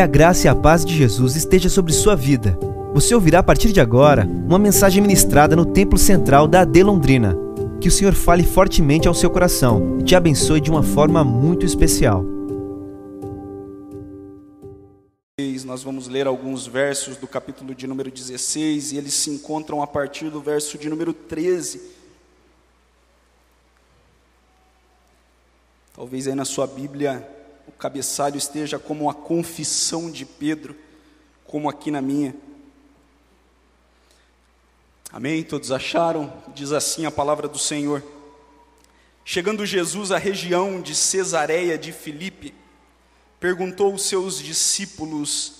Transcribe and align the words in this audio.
Que 0.00 0.04
a 0.04 0.06
graça 0.06 0.46
e 0.46 0.48
a 0.48 0.54
paz 0.54 0.82
de 0.82 0.96
Jesus 0.96 1.36
esteja 1.36 1.68
sobre 1.68 1.92
sua 1.92 2.16
vida. 2.16 2.58
Você 2.94 3.14
ouvirá 3.14 3.40
a 3.40 3.42
partir 3.42 3.70
de 3.70 3.82
agora 3.82 4.24
uma 4.24 4.58
mensagem 4.58 5.02
ministrada 5.02 5.54
no 5.54 5.66
Templo 5.66 5.98
Central 5.98 6.48
da 6.48 6.62
AD 6.62 6.82
Londrina. 6.82 7.36
Que 7.82 7.88
o 7.88 7.90
Senhor 7.90 8.14
fale 8.14 8.42
fortemente 8.42 9.06
ao 9.06 9.12
seu 9.12 9.28
coração 9.28 9.98
e 10.00 10.02
te 10.02 10.16
abençoe 10.16 10.58
de 10.58 10.70
uma 10.70 10.82
forma 10.82 11.22
muito 11.22 11.66
especial. 11.66 12.24
Nós 15.66 15.82
vamos 15.82 16.08
ler 16.08 16.26
alguns 16.26 16.66
versos 16.66 17.18
do 17.18 17.26
capítulo 17.26 17.74
de 17.74 17.86
número 17.86 18.10
16 18.10 18.92
e 18.92 18.96
eles 18.96 19.12
se 19.12 19.28
encontram 19.28 19.82
a 19.82 19.86
partir 19.86 20.30
do 20.30 20.40
verso 20.40 20.78
de 20.78 20.88
número 20.88 21.12
13. 21.12 21.78
Talvez 25.94 26.26
aí 26.26 26.34
na 26.34 26.46
sua 26.46 26.66
Bíblia 26.66 27.39
cabeçalho 27.80 28.36
esteja 28.36 28.78
como 28.78 29.08
a 29.08 29.14
confissão 29.14 30.10
de 30.10 30.26
Pedro, 30.26 30.76
como 31.44 31.68
aqui 31.68 31.90
na 31.90 32.02
minha. 32.02 32.36
Amém? 35.10 35.42
Todos 35.42 35.72
acharam? 35.72 36.32
Diz 36.54 36.70
assim 36.70 37.06
a 37.06 37.10
palavra 37.10 37.48
do 37.48 37.58
Senhor. 37.58 38.04
Chegando 39.24 39.66
Jesus 39.66 40.12
à 40.12 40.18
região 40.18 40.80
de 40.80 40.94
Cesareia 40.94 41.76
de 41.78 41.90
Filipe, 41.90 42.54
perguntou 43.40 43.92
aos 43.92 44.02
seus 44.02 44.38
discípulos, 44.38 45.54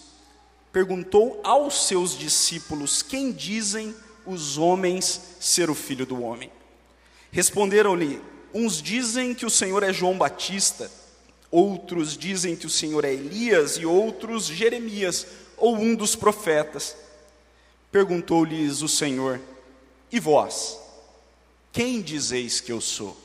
perguntou 0.72 1.40
aos 1.42 1.86
seus 1.86 2.16
discípulos: 2.16 3.02
Quem 3.02 3.32
dizem 3.32 3.94
os 4.26 4.58
homens 4.58 5.36
ser 5.40 5.70
o 5.70 5.74
filho 5.74 6.04
do 6.04 6.22
homem? 6.22 6.52
Responderam-lhe: 7.32 8.20
Uns 8.52 8.80
dizem 8.80 9.34
que 9.34 9.46
o 9.46 9.50
Senhor 9.50 9.82
é 9.82 9.92
João 9.92 10.18
Batista, 10.18 10.90
outros 11.50 12.16
dizem 12.16 12.54
que 12.54 12.66
o 12.66 12.70
Senhor 12.70 13.04
é 13.04 13.12
Elias 13.12 13.76
e 13.76 13.84
outros 13.84 14.46
Jeremias 14.46 15.26
ou 15.56 15.76
um 15.76 15.94
dos 15.94 16.14
profetas. 16.14 16.96
Perguntou-lhes 17.90 18.82
o 18.82 18.88
Senhor: 18.88 19.40
E 20.10 20.20
vós, 20.20 20.78
quem 21.72 22.00
dizeis 22.00 22.60
que 22.60 22.72
eu 22.72 22.80
sou? 22.80 23.16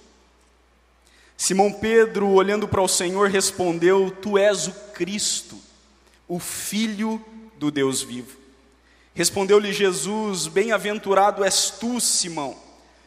Simão 1.38 1.72
Pedro, 1.72 2.30
olhando 2.30 2.68
para 2.68 2.82
o 2.82 2.88
Senhor, 2.88 3.30
respondeu: 3.30 4.10
Tu 4.22 4.38
és 4.38 4.68
o 4.68 4.72
Cristo, 4.94 5.58
o 6.28 6.40
Filho 6.40 7.24
do 7.58 7.70
Deus 7.70 8.02
vivo. 8.02 8.38
Respondeu-lhe 9.14 9.72
Jesus: 9.72 10.48
Bem-aventurado 10.48 11.44
és 11.44 11.70
tu, 11.70 12.00
Simão, 12.00 12.56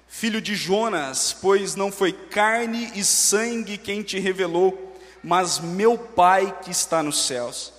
filho 0.08 0.40
de 0.40 0.54
Jonas, 0.54 1.36
pois 1.40 1.74
não 1.74 1.90
foi 1.90 2.12
carne 2.12 2.90
e 2.94 3.04
sangue 3.04 3.78
quem 3.78 4.02
te 4.02 4.18
revelou, 4.18 4.87
mas 5.22 5.58
meu 5.58 5.98
Pai 5.98 6.58
que 6.62 6.70
está 6.70 7.02
nos 7.02 7.26
céus. 7.26 7.72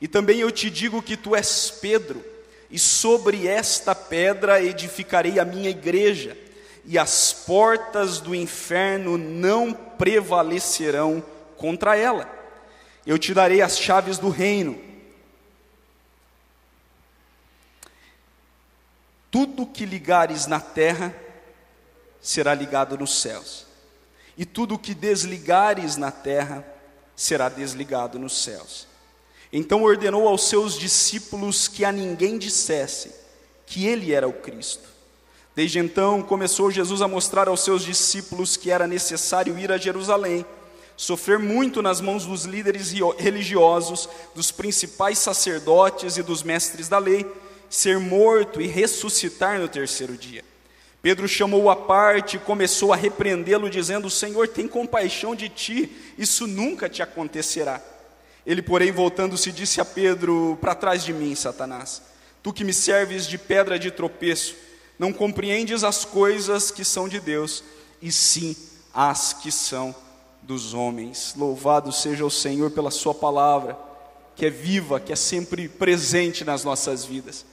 E 0.00 0.06
também 0.06 0.38
eu 0.40 0.50
te 0.50 0.70
digo 0.70 1.02
que 1.02 1.16
tu 1.16 1.34
és 1.34 1.70
Pedro, 1.70 2.24
e 2.70 2.78
sobre 2.78 3.46
esta 3.46 3.94
pedra 3.94 4.62
edificarei 4.62 5.38
a 5.38 5.44
minha 5.44 5.70
igreja 5.70 6.36
e 6.90 6.98
as 6.98 7.34
portas 7.34 8.18
do 8.18 8.34
inferno 8.34 9.18
não 9.18 9.74
prevalecerão 9.74 11.22
contra 11.58 11.94
ela. 11.94 12.26
Eu 13.06 13.18
te 13.18 13.34
darei 13.34 13.60
as 13.60 13.78
chaves 13.78 14.16
do 14.16 14.30
reino. 14.30 14.80
Tudo 19.30 19.66
que 19.66 19.84
ligares 19.84 20.46
na 20.46 20.60
terra 20.60 21.14
será 22.22 22.54
ligado 22.54 22.96
nos 22.96 23.20
céus, 23.20 23.66
e 24.36 24.46
tudo 24.46 24.78
que 24.78 24.94
desligares 24.94 25.98
na 25.98 26.10
terra 26.10 26.66
será 27.18 27.48
desligado 27.48 28.16
nos 28.16 28.44
céus. 28.44 28.86
Então 29.52 29.82
ordenou 29.82 30.28
aos 30.28 30.48
seus 30.48 30.78
discípulos 30.78 31.66
que 31.66 31.84
a 31.84 31.90
ninguém 31.90 32.38
dissesse 32.38 33.12
que 33.66 33.88
ele 33.88 34.12
era 34.12 34.28
o 34.28 34.32
Cristo. 34.32 34.88
Desde 35.54 35.80
então 35.80 36.22
começou 36.22 36.70
Jesus 36.70 37.02
a 37.02 37.08
mostrar 37.08 37.48
aos 37.48 37.64
seus 37.64 37.82
discípulos 37.82 38.56
que 38.56 38.70
era 38.70 38.86
necessário 38.86 39.58
ir 39.58 39.72
a 39.72 39.76
Jerusalém, 39.76 40.46
sofrer 40.96 41.40
muito 41.40 41.82
nas 41.82 42.00
mãos 42.00 42.24
dos 42.24 42.44
líderes 42.44 42.92
religiosos, 43.18 44.08
dos 44.32 44.52
principais 44.52 45.18
sacerdotes 45.18 46.18
e 46.18 46.22
dos 46.22 46.44
mestres 46.44 46.88
da 46.88 46.98
lei, 46.98 47.26
ser 47.68 47.98
morto 47.98 48.60
e 48.60 48.68
ressuscitar 48.68 49.58
no 49.58 49.66
terceiro 49.66 50.16
dia. 50.16 50.44
Pedro 51.00 51.28
chamou-o 51.28 51.70
à 51.70 51.76
parte 51.76 52.36
e 52.36 52.40
começou 52.40 52.92
a 52.92 52.96
repreendê-lo, 52.96 53.70
dizendo: 53.70 54.10
Senhor, 54.10 54.48
tem 54.48 54.66
compaixão 54.66 55.34
de 55.34 55.48
ti, 55.48 55.90
isso 56.16 56.46
nunca 56.46 56.88
te 56.88 57.02
acontecerá. 57.02 57.80
Ele, 58.46 58.62
porém, 58.62 58.90
voltando-se, 58.90 59.52
disse 59.52 59.80
a 59.80 59.84
Pedro: 59.84 60.58
Para 60.60 60.74
trás 60.74 61.04
de 61.04 61.12
mim, 61.12 61.34
Satanás, 61.34 62.02
tu 62.42 62.52
que 62.52 62.64
me 62.64 62.72
serves 62.72 63.26
de 63.26 63.38
pedra 63.38 63.78
de 63.78 63.90
tropeço 63.90 64.68
não 64.98 65.12
compreendes 65.12 65.84
as 65.84 66.04
coisas 66.04 66.70
que 66.70 66.84
são 66.84 67.08
de 67.08 67.20
Deus, 67.20 67.62
e 68.02 68.10
sim 68.10 68.56
as 68.92 69.32
que 69.32 69.52
são 69.52 69.94
dos 70.42 70.74
homens. 70.74 71.34
Louvado 71.36 71.92
seja 71.92 72.24
o 72.24 72.30
Senhor 72.30 72.70
pela 72.72 72.90
Sua 72.90 73.14
palavra, 73.14 73.78
que 74.34 74.46
é 74.46 74.50
viva, 74.50 74.98
que 74.98 75.12
é 75.12 75.16
sempre 75.16 75.68
presente 75.68 76.44
nas 76.44 76.64
nossas 76.64 77.04
vidas. 77.04 77.44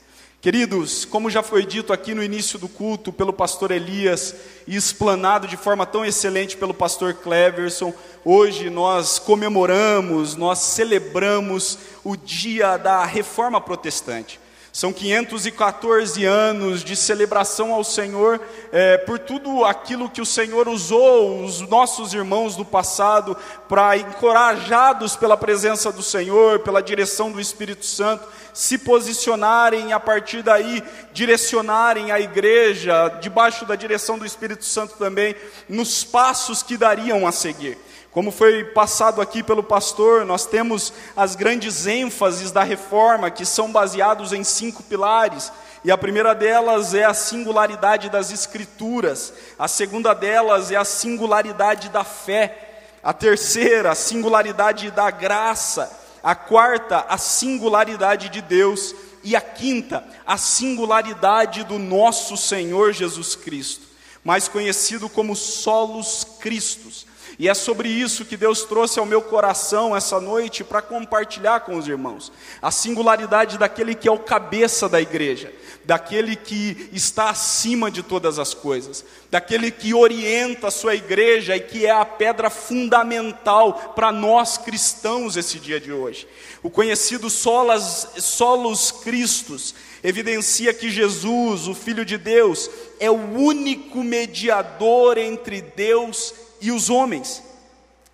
Queridos, 0.46 1.06
como 1.06 1.28
já 1.28 1.42
foi 1.42 1.66
dito 1.66 1.92
aqui 1.92 2.14
no 2.14 2.22
início 2.22 2.60
do 2.60 2.68
culto 2.70 3.12
pelo 3.12 3.34
pastor 3.34 3.72
Elias 3.72 4.36
e 4.68 4.76
explanado 4.76 5.48
de 5.48 5.58
forma 5.58 5.88
tão 5.88 6.06
excelente 6.06 6.56
pelo 6.56 6.72
pastor 6.72 7.16
Cleverson, 7.16 7.92
hoje 8.24 8.70
nós 8.70 9.18
comemoramos, 9.18 10.36
nós 10.36 10.60
celebramos 10.60 11.80
o 12.04 12.16
dia 12.16 12.78
da 12.78 13.04
reforma 13.06 13.60
protestante. 13.60 14.40
São 14.76 14.92
514 14.92 16.26
anos 16.26 16.84
de 16.84 16.98
celebração 16.98 17.74
ao 17.74 17.82
Senhor 17.82 18.42
é, 18.74 18.98
por 18.98 19.18
tudo 19.18 19.64
aquilo 19.64 20.10
que 20.10 20.20
o 20.20 20.26
Senhor 20.26 20.68
usou 20.68 21.46
os 21.46 21.62
nossos 21.62 22.14
irmãos 22.14 22.58
do 22.58 22.66
passado 22.66 23.38
para, 23.70 23.96
encorajados 23.96 25.16
pela 25.16 25.38
presença 25.38 25.94
do 25.94 26.04
Senhor, 26.04 26.60
pela 26.60 26.84
direção 26.84 27.32
do 27.32 27.40
Espírito 27.40 27.86
Santo, 27.86 28.28
se 28.54 28.78
posicionarem 28.78 29.92
e 29.92 29.94
a 29.94 30.00
partir 30.00 30.44
daí 30.44 30.84
direcionarem 31.14 32.12
a 32.12 32.20
igreja, 32.20 33.08
debaixo 33.22 33.66
da 33.66 33.78
direção 33.78 34.20
do 34.20 34.26
Espírito 34.26 34.66
Santo 34.66 34.96
também, 34.98 35.38
nos 35.70 36.04
passos 36.04 36.62
que 36.62 36.76
dariam 36.76 37.26
a 37.26 37.32
seguir. 37.32 37.78
Como 38.16 38.32
foi 38.32 38.64
passado 38.64 39.20
aqui 39.20 39.44
pelo 39.44 39.62
pastor, 39.62 40.26
nós 40.26 40.46
temos 40.46 40.94
as 41.18 41.36
grandes 41.36 41.86
ênfases 41.86 42.50
da 42.50 42.64
reforma, 42.64 43.30
que 43.30 43.46
são 43.46 43.74
baseados 43.74 44.32
em 44.32 44.42
cinco 44.42 44.82
pilares. 44.84 45.52
E 45.84 45.92
a 45.92 45.98
primeira 45.98 46.34
delas 46.34 46.94
é 46.94 47.04
a 47.04 47.14
singularidade 47.14 48.10
das 48.10 48.32
Escrituras, 48.32 49.34
a 49.60 49.68
segunda 49.68 50.14
delas 50.14 50.72
é 50.72 50.78
a 50.78 50.86
singularidade 50.86 51.90
da 51.90 52.06
fé, 52.06 52.84
a 53.04 53.12
terceira, 53.12 53.92
a 53.92 53.96
singularidade 53.96 54.92
da 54.92 55.12
graça, 55.12 55.92
a 56.24 56.34
quarta, 56.34 57.06
a 57.10 57.18
singularidade 57.18 58.30
de 58.30 58.42
Deus, 58.42 58.96
e 59.26 59.36
a 59.36 59.42
quinta, 59.42 60.06
a 60.26 60.38
singularidade 60.38 61.66
do 61.66 61.78
nosso 61.78 62.38
Senhor 62.38 62.94
Jesus 62.94 63.36
Cristo, 63.36 63.86
mais 64.24 64.48
conhecido 64.48 65.10
como 65.10 65.36
Solos 65.36 66.26
Cristos. 66.40 67.14
E 67.38 67.50
é 67.50 67.54
sobre 67.54 67.90
isso 67.90 68.24
que 68.24 68.38
Deus 68.38 68.64
trouxe 68.64 68.98
ao 68.98 69.06
meu 69.06 69.22
coração 69.22 69.96
essa 69.96 70.22
noite 70.22 70.64
para 70.64 70.82
compartilhar 70.82 71.62
com 71.62 71.76
os 71.76 71.88
irmãos. 71.88 72.32
A 72.62 72.72
singularidade 72.72 73.58
daquele 73.58 73.94
que 73.94 74.08
é 74.08 74.12
o 74.12 74.20
cabeça 74.20 74.88
da 74.88 75.02
igreja, 75.02 75.52
daquele 75.84 76.36
que 76.38 76.90
está 76.94 77.30
acima 77.30 77.92
de 77.92 78.02
todas 78.02 78.40
as 78.40 78.54
coisas, 78.54 79.04
daquele 79.30 79.70
que 79.70 79.94
orienta 79.94 80.68
a 80.68 80.72
sua 80.72 80.96
igreja 80.96 81.58
e 81.58 81.60
que 81.60 81.86
é 81.86 81.92
a 81.92 82.06
pedra 82.06 82.50
fundamental 82.50 83.94
para 83.96 84.14
nós 84.14 84.58
cristãos 84.58 85.36
esse 85.36 85.60
dia 85.60 85.80
de 85.80 85.92
hoje. 85.92 86.28
O 86.64 86.70
conhecido 86.70 87.30
solas, 87.30 88.08
solos 88.18 88.92
Cristos 88.92 89.76
evidencia 90.02 90.74
que 90.74 90.90
Jesus, 90.90 91.68
o 91.68 91.74
Filho 91.74 92.06
de 92.06 92.18
Deus, 92.18 92.70
é 93.00 93.10
o 93.10 93.16
único 93.16 94.04
mediador 94.04 95.18
entre 95.18 95.62
Deus 95.62 96.32
e 96.32 96.45
e 96.66 96.72
os 96.72 96.90
homens. 96.90 97.44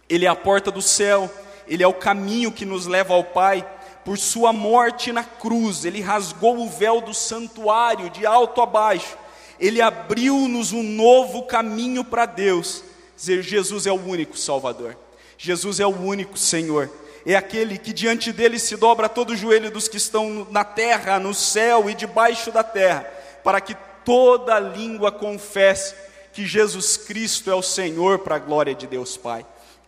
Ele 0.10 0.26
é 0.26 0.30
a 0.30 0.36
porta 0.36 0.70
do 0.70 0.82
céu, 0.82 1.32
ele 1.68 1.84
é 1.84 1.88
o 1.88 1.94
caminho 1.94 2.52
que 2.52 2.66
nos 2.66 2.86
leva 2.86 3.14
ao 3.14 3.24
Pai. 3.24 3.66
Por 4.04 4.18
sua 4.18 4.52
morte 4.52 5.12
na 5.12 5.24
cruz, 5.24 5.86
ele 5.86 6.02
rasgou 6.02 6.58
o 6.58 6.70
véu 6.70 7.00
do 7.02 7.14
santuário 7.14 8.10
de 8.10 8.26
alto 8.26 8.62
a 8.62 8.66
baixo. 8.66 9.18
Ele 9.60 9.80
abriu-nos 9.80 10.74
um 10.74 10.84
novo 10.84 11.44
caminho 11.44 12.04
para 12.04 12.26
Deus. 12.26 12.84
Dizer, 13.16 13.44
Jesus 13.44 13.86
é 13.86 13.92
o 13.92 14.04
único 14.04 14.38
Salvador. 14.38 14.98
Jesus 15.38 15.80
é 15.80 15.86
o 15.86 15.96
único 15.96 16.38
Senhor. 16.38 16.90
É 17.26 17.36
aquele 17.36 17.78
que 17.78 17.94
diante 17.94 18.34
dele 18.34 18.58
se 18.58 18.76
dobra 18.76 19.08
todo 19.08 19.32
o 19.32 19.38
joelho 19.38 19.70
dos 19.70 19.88
que 19.88 19.98
estão 19.98 20.48
na 20.50 20.64
terra, 20.64 21.20
no 21.20 21.34
céu 21.34 21.88
e 21.90 21.94
debaixo 21.94 22.52
da 22.52 22.64
terra, 22.64 23.04
para 23.44 23.62
que 23.62 23.78
toda 24.04 24.60
língua 24.60 25.12
confesse 25.12 25.94
que 26.34 26.46
Jesus 26.46 26.98
Cristo 26.98 27.52
é 27.52 27.56
o 27.56 27.62
Senhor 27.62 28.20
para 28.20 28.36
a 28.36 28.40
glória 28.40 28.74
de 28.74 28.88
Deus 28.88 29.18
Pai. 29.18 29.46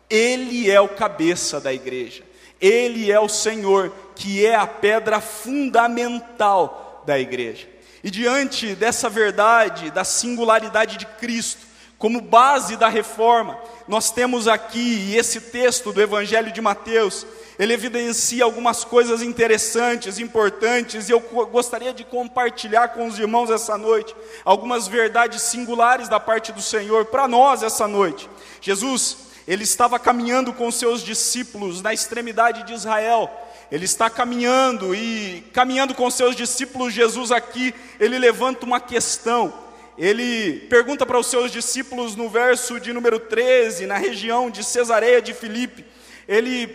Ele 0.09 0.69
é 0.69 0.79
o 0.79 0.89
cabeça 0.89 1.59
da 1.59 1.73
igreja. 1.73 2.23
Ele 2.59 3.11
é 3.11 3.19
o 3.19 3.29
Senhor, 3.29 3.93
que 4.15 4.45
é 4.45 4.55
a 4.55 4.67
pedra 4.67 5.19
fundamental 5.19 7.03
da 7.05 7.19
igreja. 7.19 7.67
E 8.03 8.11
diante 8.11 8.75
dessa 8.75 9.09
verdade, 9.09 9.91
da 9.91 10.03
singularidade 10.03 10.97
de 10.97 11.05
Cristo, 11.05 11.61
como 11.97 12.19
base 12.19 12.75
da 12.75 12.89
reforma, 12.89 13.57
nós 13.87 14.11
temos 14.11 14.47
aqui 14.47 15.15
esse 15.15 15.39
texto 15.39 15.93
do 15.93 16.01
Evangelho 16.01 16.51
de 16.51 16.59
Mateus, 16.59 17.25
ele 17.57 17.73
evidencia 17.73 18.43
algumas 18.43 18.83
coisas 18.83 19.21
interessantes, 19.21 20.19
importantes, 20.19 21.07
e 21.07 21.11
eu 21.11 21.19
gostaria 21.19 21.93
de 21.93 22.03
compartilhar 22.03 22.89
com 22.89 23.07
os 23.07 23.19
irmãos 23.19 23.49
essa 23.49 23.77
noite 23.77 24.15
algumas 24.43 24.87
verdades 24.87 25.41
singulares 25.43 26.09
da 26.09 26.19
parte 26.19 26.51
do 26.51 26.61
Senhor 26.61 27.05
para 27.05 27.27
nós 27.27 27.61
essa 27.61 27.87
noite. 27.87 28.29
Jesus, 28.59 29.17
ele 29.47 29.63
estava 29.63 29.99
caminhando 29.99 30.51
com 30.53 30.71
seus 30.71 31.01
discípulos 31.01 31.81
na 31.81 31.93
extremidade 31.93 32.63
de 32.63 32.73
Israel, 32.73 33.29
ele 33.71 33.85
está 33.85 34.09
caminhando 34.09 34.93
e 34.93 35.43
caminhando 35.53 35.93
com 35.93 36.09
seus 36.09 36.35
discípulos, 36.35 36.93
Jesus 36.93 37.31
aqui, 37.31 37.73
ele 37.99 38.19
levanta 38.19 38.65
uma 38.65 38.79
questão. 38.79 39.61
Ele 39.97 40.59
pergunta 40.69 41.05
para 41.05 41.19
os 41.19 41.27
seus 41.27 41.51
discípulos 41.51 42.15
no 42.15 42.27
verso 42.27 42.79
de 42.79 42.91
número 42.91 43.19
13, 43.19 43.85
na 43.85 43.97
região 43.97 44.49
de 44.49 44.63
Cesareia 44.63 45.21
de 45.21 45.33
Filipe, 45.33 45.85
ele 46.27 46.67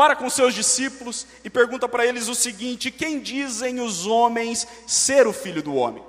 para 0.00 0.16
com 0.16 0.30
seus 0.30 0.54
discípulos 0.54 1.26
e 1.44 1.50
pergunta 1.50 1.86
para 1.86 2.06
eles 2.06 2.26
o 2.26 2.34
seguinte: 2.34 2.90
Quem 2.90 3.20
dizem 3.20 3.80
os 3.80 4.06
homens 4.06 4.66
ser 4.86 5.26
o 5.26 5.32
filho 5.32 5.62
do 5.62 5.74
homem? 5.74 6.02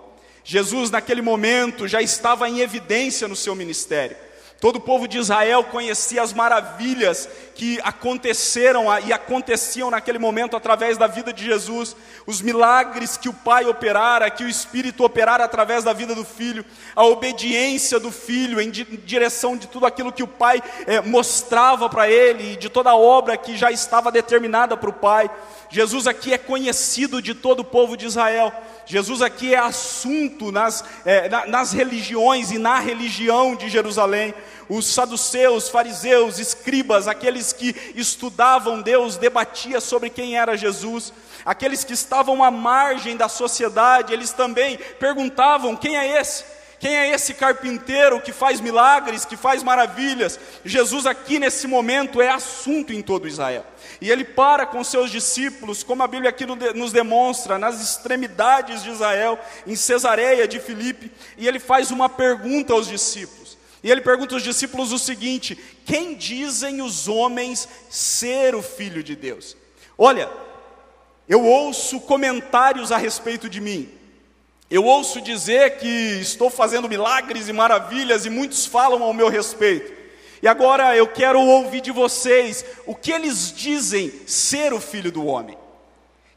Jesus, 0.45 0.89
naquele 0.89 1.21
momento, 1.21 1.89
já 1.89 2.01
estava 2.01 2.47
em 2.47 2.61
evidência 2.61 3.27
no 3.27 3.35
seu 3.35 3.53
ministério. 3.53 4.15
Todo 4.61 4.75
o 4.75 4.79
povo 4.79 5.07
de 5.07 5.17
Israel 5.17 5.63
conhecia 5.63 6.21
as 6.21 6.33
maravilhas 6.33 7.27
que 7.55 7.79
aconteceram 7.83 8.85
e 9.03 9.11
aconteciam 9.11 9.89
naquele 9.89 10.19
momento 10.19 10.55
através 10.55 10.99
da 10.99 11.07
vida 11.07 11.33
de 11.33 11.43
Jesus, 11.43 11.95
os 12.27 12.43
milagres 12.43 13.17
que 13.17 13.27
o 13.27 13.33
Pai 13.33 13.65
operara, 13.65 14.29
que 14.29 14.43
o 14.43 14.47
Espírito 14.47 15.03
operara 15.03 15.43
através 15.43 15.83
da 15.83 15.93
vida 15.93 16.13
do 16.13 16.23
Filho, 16.23 16.63
a 16.95 17.03
obediência 17.03 17.99
do 17.99 18.11
Filho 18.11 18.61
em 18.61 18.69
direção 18.69 19.57
de 19.57 19.65
tudo 19.65 19.87
aquilo 19.87 20.13
que 20.13 20.21
o 20.21 20.27
Pai 20.27 20.61
eh, 20.85 21.01
mostrava 21.01 21.89
para 21.89 22.07
ele, 22.07 22.53
e 22.53 22.55
de 22.55 22.69
toda 22.69 22.91
a 22.91 22.95
obra 22.95 23.37
que 23.37 23.57
já 23.57 23.71
estava 23.71 24.11
determinada 24.11 24.77
para 24.77 24.91
o 24.91 24.93
Pai. 24.93 25.27
Jesus 25.71 26.05
aqui 26.05 26.33
é 26.33 26.37
conhecido 26.37 27.19
de 27.19 27.33
todo 27.33 27.61
o 27.61 27.65
povo 27.65 27.97
de 27.97 28.05
Israel. 28.05 28.53
Jesus 28.85 29.21
aqui 29.21 29.53
é 29.53 29.57
assunto 29.57 30.51
nas, 30.51 30.83
é, 31.05 31.29
nas 31.47 31.71
religiões 31.71 32.51
e 32.51 32.57
na 32.57 32.79
religião 32.79 33.55
de 33.55 33.69
Jerusalém. 33.69 34.33
Os 34.67 34.85
saduceus, 34.85 35.69
fariseus, 35.69 36.39
escribas, 36.39 37.07
aqueles 37.07 37.51
que 37.53 37.75
estudavam 37.95 38.81
Deus, 38.81 39.17
debatia 39.17 39.79
sobre 39.81 40.09
quem 40.09 40.37
era 40.37 40.57
Jesus. 40.57 41.13
Aqueles 41.45 41.83
que 41.83 41.93
estavam 41.93 42.43
à 42.43 42.51
margem 42.51 43.17
da 43.17 43.27
sociedade, 43.27 44.13
eles 44.13 44.31
também 44.31 44.77
perguntavam: 44.99 45.75
quem 45.75 45.97
é 45.97 46.19
esse? 46.19 46.43
Quem 46.81 46.95
é 46.95 47.11
esse 47.11 47.35
carpinteiro 47.35 48.19
que 48.19 48.33
faz 48.33 48.59
milagres, 48.59 49.23
que 49.23 49.37
faz 49.37 49.61
maravilhas? 49.61 50.39
Jesus, 50.65 51.05
aqui 51.05 51.37
nesse 51.37 51.67
momento, 51.67 52.19
é 52.19 52.29
assunto 52.29 52.91
em 52.91 53.03
todo 53.03 53.27
Israel. 53.27 53.63
E 54.01 54.09
ele 54.09 54.25
para 54.25 54.65
com 54.65 54.83
seus 54.83 55.11
discípulos, 55.11 55.83
como 55.83 56.01
a 56.01 56.07
Bíblia 56.07 56.31
aqui 56.31 56.43
nos 56.43 56.91
demonstra, 56.91 57.59
nas 57.59 57.79
extremidades 57.79 58.81
de 58.81 58.89
Israel, 58.89 59.39
em 59.67 59.75
Cesareia 59.75 60.47
de 60.47 60.59
Filipe, 60.59 61.11
e 61.37 61.47
ele 61.47 61.59
faz 61.59 61.91
uma 61.91 62.09
pergunta 62.09 62.73
aos 62.73 62.87
discípulos. 62.87 63.59
E 63.83 63.91
ele 63.91 64.01
pergunta 64.01 64.33
aos 64.33 64.43
discípulos 64.43 64.91
o 64.91 64.97
seguinte: 64.97 65.55
Quem 65.85 66.15
dizem 66.15 66.81
os 66.81 67.07
homens 67.07 67.69
ser 67.91 68.55
o 68.55 68.63
filho 68.63 69.03
de 69.03 69.15
Deus? 69.15 69.55
Olha, 69.95 70.27
eu 71.29 71.45
ouço 71.45 72.01
comentários 72.01 72.91
a 72.91 72.97
respeito 72.97 73.47
de 73.47 73.61
mim. 73.61 74.00
Eu 74.71 74.85
ouço 74.85 75.19
dizer 75.19 75.79
que 75.79 75.85
estou 76.21 76.49
fazendo 76.49 76.87
milagres 76.87 77.49
e 77.49 77.53
maravilhas 77.53 78.25
e 78.25 78.29
muitos 78.29 78.65
falam 78.65 79.03
ao 79.03 79.13
meu 79.13 79.27
respeito. 79.27 79.91
E 80.41 80.47
agora 80.47 80.95
eu 80.95 81.05
quero 81.09 81.41
ouvir 81.41 81.81
de 81.81 81.91
vocês 81.91 82.63
o 82.85 82.95
que 82.95 83.11
eles 83.11 83.51
dizem 83.51 84.09
ser 84.25 84.71
o 84.71 84.79
filho 84.79 85.11
do 85.11 85.25
homem. 85.25 85.57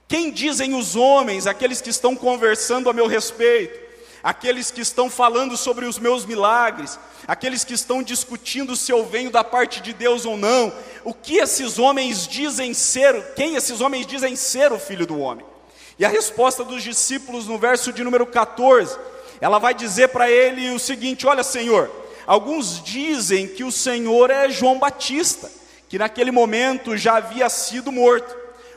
Quem 0.09 0.33
dizem 0.33 0.75
os 0.75 0.97
homens, 0.97 1.47
aqueles 1.47 1.81
que 1.81 1.91
estão 1.91 2.17
conversando 2.17 2.91
a 2.91 2.93
meu 2.93 3.07
respeito, 3.07 3.79
aqueles 4.21 4.69
que 4.69 4.81
estão 4.81 5.09
falando 5.09 5.57
sobre 5.57 5.87
os 5.87 5.97
meus 5.97 6.27
milagres, 6.27 6.99
aqueles 7.29 7.63
que 7.63 7.75
estão 7.75 8.03
discutindo 8.03 8.75
se 8.75 8.91
eu 8.91 9.07
venho 9.07 9.31
da 9.31 9.45
parte 9.45 9.81
de 9.81 9.93
Deus 9.93 10.27
ou 10.27 10.37
não, 10.37 10.73
o 11.05 11.15
que 11.15 11.37
esses 11.37 11.79
homens 11.79 12.27
dizem 12.27 12.75
ser, 12.75 13.35
quem 13.35 13.55
esses 13.55 13.81
homens 13.81 14.05
dizem 14.05 14.35
ser 14.35 14.73
o 14.73 14.79
filho 14.79 15.07
do 15.07 15.21
homem? 15.21 15.54
E 15.99 16.05
a 16.05 16.09
resposta 16.09 16.65
dos 16.65 16.83
discípulos 16.83 17.47
no 17.47 17.59
verso 17.59 17.93
de 17.93 18.03
número 18.03 18.27
14, 18.27 18.99
ela 19.41 19.59
vai 19.59 19.75
dizer 19.75 20.09
para 20.09 20.31
ele 20.31 20.71
o 20.71 20.79
seguinte: 20.79 21.27
Olha, 21.27 21.45
Senhor, 21.45 21.91
alguns 22.27 22.83
dizem 22.83 23.47
que 23.47 23.63
o 23.63 23.71
Senhor 23.71 24.31
é 24.31 24.51
João 24.51 24.79
Batista, 24.79 25.51
que 25.89 25.99
naquele 25.99 26.31
momento 26.31 26.97
já 26.97 27.17
havia 27.17 27.49
sido 27.49 27.93
morto. 27.93 28.35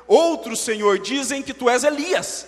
Outros, 0.07 0.59
Senhor, 0.59 0.99
dizem 0.99 1.41
que 1.41 1.53
tu 1.53 1.69
és 1.69 1.83
Elias, 1.83 2.45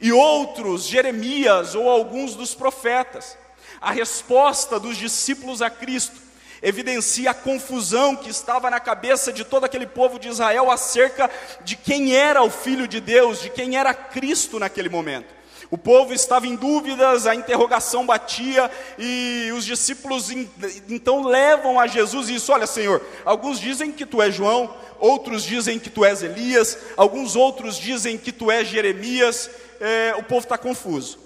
e 0.00 0.12
outros, 0.12 0.84
Jeremias 0.86 1.74
ou 1.74 1.90
alguns 1.90 2.34
dos 2.34 2.54
profetas. 2.54 3.36
A 3.80 3.90
resposta 3.90 4.78
dos 4.78 4.96
discípulos 4.96 5.60
a 5.60 5.68
Cristo 5.68 6.21
evidencia 6.62 7.32
a 7.32 7.34
confusão 7.34 8.14
que 8.14 8.30
estava 8.30 8.70
na 8.70 8.78
cabeça 8.78 9.32
de 9.32 9.44
todo 9.44 9.64
aquele 9.64 9.86
povo 9.86 10.18
de 10.18 10.28
Israel 10.28 10.70
acerca 10.70 11.28
de 11.64 11.74
quem 11.74 12.14
era 12.14 12.42
o 12.42 12.50
Filho 12.50 12.86
de 12.86 13.00
Deus, 13.00 13.40
de 13.42 13.50
quem 13.50 13.76
era 13.76 13.92
Cristo 13.92 14.58
naquele 14.58 14.88
momento. 14.88 15.42
O 15.72 15.78
povo 15.78 16.12
estava 16.12 16.46
em 16.46 16.54
dúvidas, 16.54 17.26
a 17.26 17.34
interrogação 17.34 18.04
batia 18.04 18.70
e 18.98 19.50
os 19.56 19.64
discípulos 19.64 20.30
então 20.30 21.24
levam 21.24 21.80
a 21.80 21.86
Jesus 21.86 22.28
isso: 22.28 22.52
olha, 22.52 22.66
Senhor, 22.66 23.02
alguns 23.24 23.58
dizem 23.58 23.90
que 23.90 24.04
tu 24.04 24.20
és 24.20 24.34
João, 24.34 24.72
outros 24.98 25.42
dizem 25.42 25.78
que 25.78 25.88
tu 25.88 26.04
és 26.04 26.22
Elias, 26.22 26.76
alguns 26.94 27.34
outros 27.34 27.78
dizem 27.78 28.18
que 28.18 28.30
tu 28.30 28.50
és 28.50 28.68
Jeremias. 28.68 29.50
É, 29.80 30.14
o 30.16 30.22
povo 30.22 30.44
está 30.44 30.58
confuso. 30.58 31.18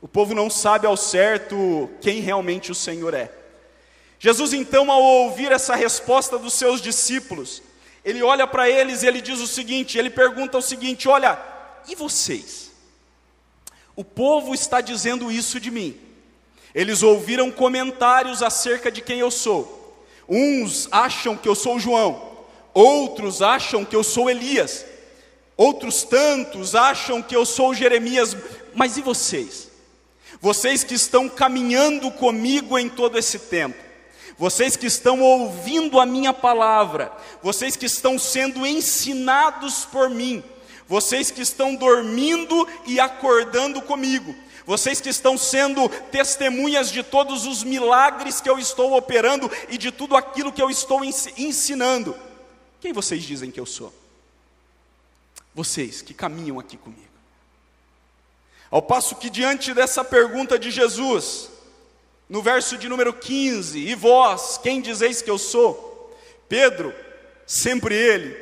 O 0.00 0.06
povo 0.06 0.34
não 0.34 0.48
sabe 0.48 0.86
ao 0.86 0.96
certo 0.96 1.90
quem 2.02 2.20
realmente 2.20 2.70
o 2.70 2.74
Senhor 2.74 3.14
é. 3.14 3.39
Jesus, 4.22 4.52
então, 4.52 4.90
ao 4.90 5.02
ouvir 5.02 5.50
essa 5.50 5.74
resposta 5.74 6.38
dos 6.38 6.52
seus 6.52 6.82
discípulos, 6.82 7.62
ele 8.04 8.22
olha 8.22 8.46
para 8.46 8.68
eles 8.68 9.02
e 9.02 9.06
ele 9.06 9.22
diz 9.22 9.40
o 9.40 9.46
seguinte: 9.46 9.96
ele 9.96 10.10
pergunta 10.10 10.58
o 10.58 10.62
seguinte: 10.62 11.08
Olha, 11.08 11.38
e 11.88 11.94
vocês? 11.94 12.70
O 13.96 14.04
povo 14.04 14.54
está 14.54 14.82
dizendo 14.82 15.32
isso 15.32 15.58
de 15.58 15.70
mim. 15.70 15.98
Eles 16.74 17.02
ouviram 17.02 17.50
comentários 17.50 18.42
acerca 18.42 18.92
de 18.92 19.00
quem 19.00 19.18
eu 19.18 19.30
sou. 19.30 20.04
Uns 20.28 20.86
acham 20.92 21.34
que 21.34 21.48
eu 21.48 21.54
sou 21.54 21.80
João, 21.80 22.44
outros 22.74 23.40
acham 23.40 23.86
que 23.86 23.96
eu 23.96 24.04
sou 24.04 24.30
Elias, 24.30 24.84
outros 25.56 26.02
tantos 26.04 26.74
acham 26.74 27.22
que 27.22 27.34
eu 27.34 27.44
sou 27.46 27.74
Jeremias, 27.74 28.36
mas 28.74 28.98
e 28.98 29.02
vocês? 29.02 29.68
Vocês 30.40 30.84
que 30.84 30.94
estão 30.94 31.28
caminhando 31.28 32.10
comigo 32.12 32.78
em 32.78 32.88
todo 32.88 33.18
esse 33.18 33.38
tempo, 33.38 33.89
vocês 34.40 34.74
que 34.74 34.86
estão 34.86 35.20
ouvindo 35.20 36.00
a 36.00 36.06
minha 36.06 36.32
palavra, 36.32 37.12
vocês 37.42 37.76
que 37.76 37.84
estão 37.84 38.18
sendo 38.18 38.66
ensinados 38.66 39.84
por 39.84 40.08
mim, 40.08 40.42
vocês 40.88 41.30
que 41.30 41.42
estão 41.42 41.74
dormindo 41.74 42.66
e 42.86 42.98
acordando 42.98 43.82
comigo, 43.82 44.34
vocês 44.64 44.98
que 44.98 45.10
estão 45.10 45.36
sendo 45.36 45.86
testemunhas 46.10 46.90
de 46.90 47.02
todos 47.02 47.44
os 47.44 47.62
milagres 47.62 48.40
que 48.40 48.48
eu 48.48 48.58
estou 48.58 48.96
operando 48.96 49.50
e 49.68 49.76
de 49.76 49.92
tudo 49.92 50.16
aquilo 50.16 50.50
que 50.50 50.62
eu 50.62 50.70
estou 50.70 51.04
ensinando, 51.04 52.16
quem 52.80 52.94
vocês 52.94 53.22
dizem 53.22 53.50
que 53.50 53.60
eu 53.60 53.66
sou? 53.66 53.92
Vocês 55.54 56.00
que 56.00 56.14
caminham 56.14 56.58
aqui 56.58 56.78
comigo. 56.78 57.02
Ao 58.70 58.80
passo 58.80 59.16
que, 59.16 59.28
diante 59.28 59.74
dessa 59.74 60.02
pergunta 60.02 60.58
de 60.58 60.70
Jesus, 60.70 61.50
no 62.30 62.40
verso 62.40 62.78
de 62.78 62.88
número 62.88 63.12
15: 63.12 63.78
E 63.78 63.94
vós, 63.96 64.56
quem 64.56 64.80
dizeis 64.80 65.20
que 65.20 65.28
eu 65.28 65.36
sou? 65.36 66.16
Pedro, 66.48 66.94
sempre 67.44 67.94
ele, 67.94 68.36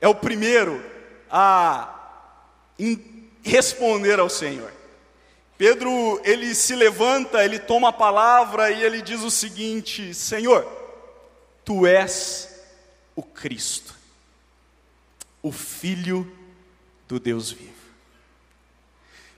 é 0.00 0.06
o 0.06 0.14
primeiro 0.14 0.84
a 1.30 1.90
responder 3.42 4.20
ao 4.20 4.28
Senhor. 4.28 4.70
Pedro, 5.56 6.20
ele 6.24 6.54
se 6.54 6.74
levanta, 6.74 7.42
ele 7.42 7.58
toma 7.58 7.88
a 7.88 7.92
palavra 7.92 8.70
e 8.70 8.82
ele 8.82 9.00
diz 9.00 9.22
o 9.22 9.30
seguinte: 9.30 10.12
Senhor, 10.12 10.64
tu 11.64 11.86
és 11.86 12.62
o 13.16 13.22
Cristo, 13.22 13.94
o 15.42 15.50
Filho 15.50 16.30
do 17.08 17.18
Deus 17.18 17.50
vivo. 17.50 17.73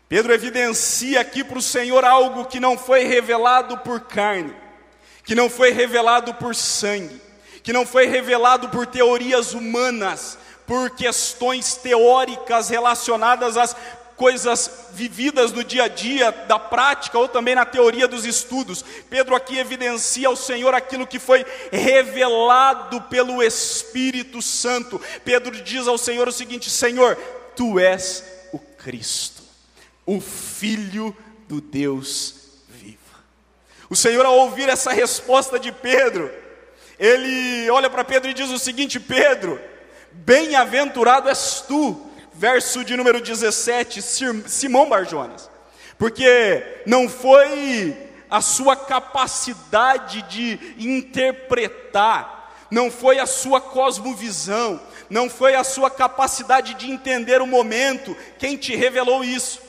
Pedro 0.08 0.32
evidencia 0.32 1.20
aqui 1.20 1.42
para 1.42 1.58
o 1.58 1.62
Senhor 1.62 2.04
algo 2.04 2.44
que 2.44 2.60
não 2.60 2.78
foi 2.78 3.04
revelado 3.04 3.78
por 3.78 4.00
carne, 4.00 4.54
que 5.25 5.34
não 5.34 5.50
foi 5.50 5.72
revelado 5.72 6.34
por 6.34 6.54
sangue, 6.54 7.20
que 7.62 7.72
não 7.72 7.84
foi 7.84 8.06
revelado 8.06 8.68
por 8.68 8.86
teorias 8.86 9.52
humanas, 9.52 10.38
por 10.66 10.90
questões 10.90 11.75
teóricas 11.75 12.68
relacionadas 12.68 13.56
às 13.56 13.75
coisas 14.16 14.88
vividas 14.92 15.52
no 15.52 15.62
dia 15.62 15.84
a 15.84 15.88
dia, 15.88 16.32
da 16.32 16.58
prática 16.58 17.18
ou 17.18 17.28
também 17.28 17.54
na 17.54 17.64
teoria 17.64 18.08
dos 18.08 18.25
estudos. 18.25 18.84
Pedro 19.10 19.34
aqui 19.34 19.58
evidencia 19.58 20.28
ao 20.28 20.36
Senhor 20.36 20.75
aquilo 20.75 21.06
que 21.06 21.18
foi 21.18 21.44
revelado 21.70 23.00
pelo 23.02 23.42
Espírito 23.42 24.40
Santo. 24.40 25.00
Pedro 25.25 25.50
diz 25.62 25.86
ao 25.86 25.98
Senhor 25.98 26.26
o 26.26 26.32
seguinte: 26.32 26.70
Senhor, 26.70 27.16
tu 27.54 27.78
és 27.78 28.25
o 28.52 28.58
Cristo, 28.58 29.36
o 30.06 30.20
Filho 30.20 31.14
do 31.48 31.60
Deus 31.60 32.34
vivo. 32.68 32.96
O 33.90 33.96
Senhor, 33.96 34.25
ao 34.25 34.38
ouvir 34.38 34.68
essa 34.68 34.92
resposta 34.92 35.58
de 35.58 35.72
Pedro, 35.72 36.30
ele 36.98 37.68
olha 37.70 37.90
para 37.90 38.04
Pedro 38.04 38.30
e 38.30 38.34
diz 38.34 38.50
o 38.50 38.58
seguinte: 38.58 38.98
Pedro, 38.98 39.60
bem-aventurado 40.12 41.28
és 41.28 41.64
tu 41.66 42.06
verso 42.32 42.84
de 42.84 42.96
número 42.96 43.20
17, 43.20 44.00
Simão 44.46 44.88
Barjonas. 44.88 45.50
Porque 45.98 46.82
não 46.86 47.08
foi 47.08 47.96
a 48.28 48.40
sua 48.40 48.76
capacidade 48.76 50.22
de 50.22 50.58
interpretar, 50.78 52.66
não 52.70 52.90
foi 52.90 53.18
a 53.18 53.26
sua 53.26 53.60
cosmovisão, 53.60 54.80
não 55.08 55.30
foi 55.30 55.54
a 55.54 55.64
sua 55.64 55.90
capacidade 55.90 56.75
de 56.75 56.90
entender 56.90 57.40
o 57.40 57.46
momento 57.46 58.16
quem 58.38 58.56
te 58.56 58.76
revelou 58.76 59.25
isso. 59.25 59.65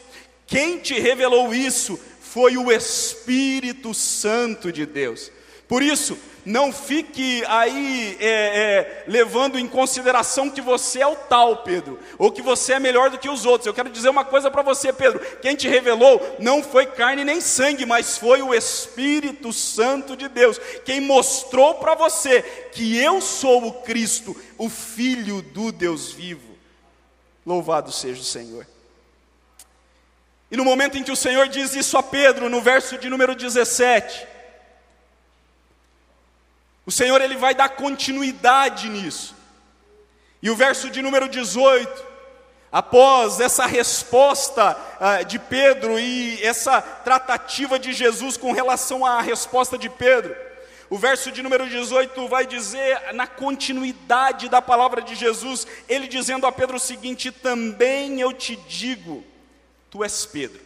Quem 0.47 0.79
te 0.79 0.97
revelou 0.97 1.53
isso 1.53 1.99
foi 2.21 2.57
o 2.57 2.71
Espírito 2.71 3.93
Santo 3.93 4.71
de 4.71 4.85
Deus. 4.85 5.29
Por 5.67 5.83
isso, 5.83 6.17
não 6.45 6.71
fique 6.71 7.43
aí 7.45 8.17
é, 8.21 8.29
é, 8.29 9.03
levando 9.05 9.59
em 9.59 9.67
consideração 9.67 10.49
que 10.49 10.61
você 10.61 11.01
é 11.01 11.07
o 11.07 11.13
tal, 11.13 11.57
Pedro, 11.57 11.99
ou 12.17 12.31
que 12.31 12.41
você 12.41 12.73
é 12.73 12.79
melhor 12.79 13.09
do 13.09 13.17
que 13.17 13.27
os 13.27 13.45
outros. 13.45 13.67
Eu 13.67 13.73
quero 13.73 13.89
dizer 13.89 14.07
uma 14.07 14.23
coisa 14.23 14.49
para 14.49 14.61
você, 14.61 14.93
Pedro: 14.93 15.19
quem 15.41 15.57
te 15.57 15.67
revelou 15.67 16.37
não 16.39 16.63
foi 16.63 16.85
carne 16.85 17.25
nem 17.25 17.41
sangue, 17.41 17.85
mas 17.85 18.17
foi 18.17 18.41
o 18.41 18.53
Espírito 18.53 19.51
Santo 19.51 20.15
de 20.15 20.29
Deus, 20.29 20.57
quem 20.85 21.01
mostrou 21.01 21.75
para 21.75 21.95
você 21.95 22.41
que 22.71 22.97
eu 22.97 23.19
sou 23.19 23.67
o 23.67 23.73
Cristo, 23.81 24.33
o 24.57 24.69
Filho 24.69 25.41
do 25.41 25.69
Deus 25.73 26.13
vivo. 26.13 26.55
Louvado 27.45 27.91
seja 27.91 28.21
o 28.21 28.23
Senhor. 28.23 28.65
E 30.49 30.55
no 30.55 30.63
momento 30.63 30.97
em 30.97 31.03
que 31.03 31.11
o 31.11 31.15
Senhor 31.15 31.47
diz 31.47 31.75
isso 31.75 31.97
a 31.97 32.03
Pedro, 32.03 32.49
no 32.49 32.61
verso 32.61 32.97
de 32.97 33.09
número 33.09 33.35
17, 33.35 34.25
o 36.85 36.91
Senhor 36.91 37.21
ele 37.21 37.35
vai 37.35 37.53
dar 37.53 37.69
continuidade 37.69 38.87
nisso. 38.87 39.35
E 40.41 40.49
o 40.49 40.55
verso 40.55 40.89
de 40.89 41.01
número 41.01 41.27
18, 41.27 42.05
após 42.71 43.41
essa 43.41 43.65
resposta 43.65 44.77
uh, 45.01 45.25
de 45.25 45.37
Pedro 45.37 45.99
e 45.99 46.41
essa 46.41 46.81
tratativa 46.81 47.77
de 47.77 47.91
Jesus 47.91 48.37
com 48.37 48.53
relação 48.53 49.05
à 49.05 49.19
resposta 49.19 49.77
de 49.77 49.89
Pedro, 49.89 50.33
o 50.89 50.97
verso 50.97 51.29
de 51.29 51.43
número 51.43 51.67
18 51.67 52.27
vai 52.29 52.45
dizer, 52.45 53.13
na 53.13 53.27
continuidade 53.27 54.47
da 54.47 54.61
palavra 54.61 55.01
de 55.01 55.15
Jesus, 55.15 55.67
ele 55.89 56.07
dizendo 56.07 56.47
a 56.47 56.51
Pedro 56.53 56.77
o 56.77 56.79
seguinte: 56.79 57.29
Também 57.29 58.21
eu 58.21 58.31
te 58.31 58.55
digo, 58.55 59.25
tu 59.89 60.03
és 60.03 60.25
Pedro, 60.25 60.61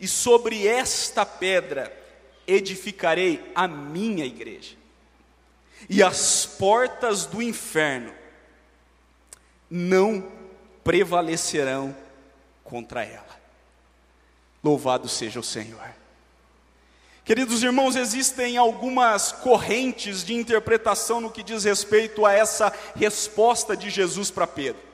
e 0.00 0.06
sobre 0.06 0.66
esta 0.66 1.26
pedra 1.26 1.92
edificarei 2.46 3.50
a 3.54 3.66
minha 3.68 4.24
igreja 4.24 4.78
e 5.88 6.02
as 6.02 6.46
portas 6.46 7.26
do 7.26 7.42
inferno 7.42 8.12
não 9.70 10.26
prevalecerão 10.82 11.94
contra 12.64 13.04
ela. 13.04 13.38
Louvado 14.64 15.08
seja 15.08 15.38
o 15.38 15.44
Senhor. 15.44 15.80
Queridos 17.24 17.62
irmãos, 17.62 17.94
existem 17.94 18.56
algumas 18.56 19.30
correntes 19.30 20.24
de 20.24 20.34
interpretação 20.34 21.20
no 21.20 21.30
que 21.30 21.42
diz 21.42 21.64
respeito 21.64 22.24
a 22.24 22.32
essa 22.32 22.72
resposta 22.96 23.76
de 23.76 23.90
Jesus 23.90 24.30
para 24.30 24.46
Pedro. 24.46 24.87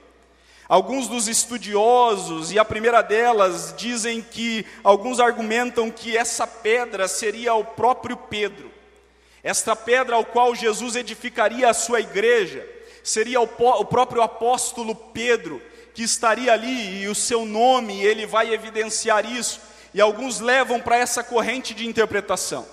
Alguns 0.69 1.09
dos 1.09 1.29
estudiosos, 1.29 2.51
e 2.51 2.59
a 2.59 2.65
primeira 2.65 3.03
delas, 3.03 3.75
dizem 3.77 4.23
que, 4.23 4.65
alguns 4.83 5.21
argumentam 5.21 5.91
que 5.91 6.17
essa 6.17 6.47
pedra 6.47 7.07
seria 7.07 7.55
o 7.55 7.65
próprio 7.65 8.17
Pedro. 8.17 8.73
Esta 9.43 9.77
pedra 9.77 10.17
ao 10.17 10.25
qual 10.25 10.55
Jesus 10.55 10.97
edificaria 10.97 11.69
a 11.69 11.75
sua 11.75 12.01
igreja 12.01 12.67
seria 13.03 13.39
o, 13.43 13.45
o 13.45 13.85
próprio 13.85 14.23
apóstolo 14.23 14.95
Pedro, 14.95 15.61
que 15.93 16.03
estaria 16.03 16.51
ali 16.51 17.03
e 17.03 17.09
o 17.09 17.15
seu 17.15 17.45
nome, 17.45 18.03
ele 18.03 18.27
vai 18.27 18.53
evidenciar 18.53 19.31
isso. 19.31 19.61
E 19.93 20.01
alguns 20.01 20.41
levam 20.41 20.81
para 20.81 20.97
essa 20.97 21.23
corrente 21.23 21.75
de 21.75 21.87
interpretação. 21.87 22.67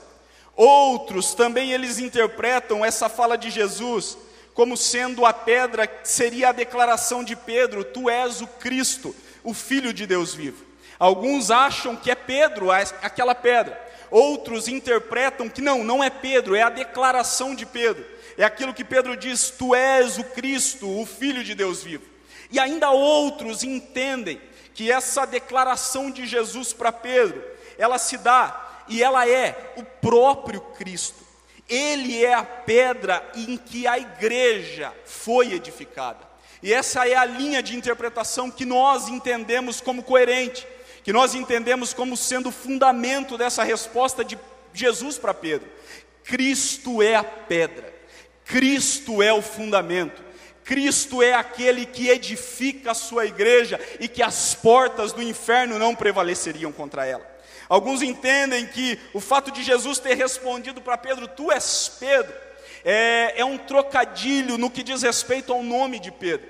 Outros 0.56 1.34
também 1.34 1.74
eles 1.74 2.00
interpretam 2.00 2.84
essa 2.86 3.10
fala 3.10 3.38
de 3.38 3.50
Jesus 3.50 4.18
como 4.54 4.76
sendo 4.76 5.26
a 5.26 5.34
pedra 5.34 5.90
seria 6.04 6.50
a 6.50 6.54
declaração 6.54 7.24
de 7.24 7.36
Pedro: 7.36 7.84
Tu 7.84 8.10
és 8.10 8.42
o 8.42 8.48
Cristo, 8.48 9.16
o 9.44 9.54
Filho 9.54 9.94
de 9.94 10.06
Deus 10.06 10.34
vivo. 10.34 10.66
Alguns 11.00 11.50
acham 11.50 11.96
que 11.96 12.12
é 12.12 12.16
Pedro 12.16 12.70
aquela 12.72 13.34
pedra. 13.34 13.90
Outros 14.12 14.68
interpretam 14.68 15.50
que 15.50 15.62
não, 15.62 15.84
não 15.84 16.04
é 16.04 16.10
Pedro, 16.10 16.56
é 16.56 16.62
a 16.62 16.70
declaração 16.70 17.56
de 17.56 17.66
Pedro. 17.66 18.06
É 18.38 18.44
aquilo 18.44 18.74
que 18.74 18.84
Pedro 18.84 19.16
diz: 19.16 19.50
Tu 19.52 19.74
és 19.74 20.18
o 20.18 20.24
Cristo, 20.24 21.00
o 21.00 21.06
Filho 21.06 21.44
de 21.44 21.56
Deus 21.56 21.84
vivo. 21.84 22.04
E 22.52 22.60
ainda 22.60 22.92
outros 22.92 23.64
entendem 23.64 24.42
que 24.74 24.92
essa 24.92 25.26
declaração 25.26 26.12
de 26.12 26.26
Jesus 26.26 26.74
para 26.74 26.92
Pedro, 26.92 27.42
ela 27.78 27.98
se 27.98 28.18
dá 28.18 28.84
e 28.88 29.02
ela 29.02 29.28
é 29.28 29.74
o 29.78 29.84
próprio 29.84 30.60
Cristo. 30.60 31.31
Ele 31.74 32.24
é 32.24 32.34
a 32.34 32.44
pedra 32.44 33.24
em 33.36 33.58
que 33.58 33.88
a 33.88 33.98
igreja 33.98 34.94
foi 35.06 35.54
edificada. 35.54 36.30
E 36.62 36.74
essa 36.74 37.08
é 37.08 37.16
a 37.16 37.26
linha 37.26 37.64
de 37.64 37.76
interpretação 37.76 38.52
que 38.52 38.66
nós 38.66 39.08
entendemos 39.08 39.82
como 39.82 40.04
coerente 40.04 40.68
que 41.04 41.14
nós 41.14 41.34
entendemos 41.34 41.94
como 41.94 42.16
sendo 42.16 42.50
o 42.50 42.52
fundamento 42.52 43.38
dessa 43.38 43.64
resposta 43.64 44.24
de 44.24 44.38
Jesus 44.74 45.18
para 45.18 45.34
Pedro. 45.34 45.70
Cristo 46.24 47.02
é 47.02 47.16
a 47.16 47.24
pedra, 47.24 47.92
Cristo 48.46 49.22
é 49.24 49.34
o 49.34 49.42
fundamento, 49.42 50.24
Cristo 50.64 51.22
é 51.22 51.34
aquele 51.34 51.86
que 51.86 52.10
edifica 52.10 52.92
a 52.92 52.96
sua 52.96 53.26
igreja 53.26 53.80
e 54.00 54.08
que 54.08 54.22
as 54.22 54.54
portas 54.54 55.12
do 55.12 55.22
inferno 55.22 55.80
não 55.80 55.96
prevaleceriam 55.96 56.72
contra 56.72 57.06
ela. 57.06 57.31
Alguns 57.72 58.02
entendem 58.02 58.66
que 58.66 59.00
o 59.14 59.22
fato 59.22 59.50
de 59.50 59.64
Jesus 59.64 59.98
ter 59.98 60.14
respondido 60.16 60.82
para 60.82 60.98
Pedro, 60.98 61.26
Tu 61.26 61.50
és 61.54 61.90
Pedro, 61.98 62.34
é, 62.84 63.36
é 63.38 63.46
um 63.46 63.58
trocadilho 63.58 64.58
no 64.58 64.70
que 64.70 64.84
diz 64.84 65.04
respeito 65.04 65.54
ao 65.54 65.64
nome 65.64 65.98
de 65.98 66.12
Pedro. 66.12 66.50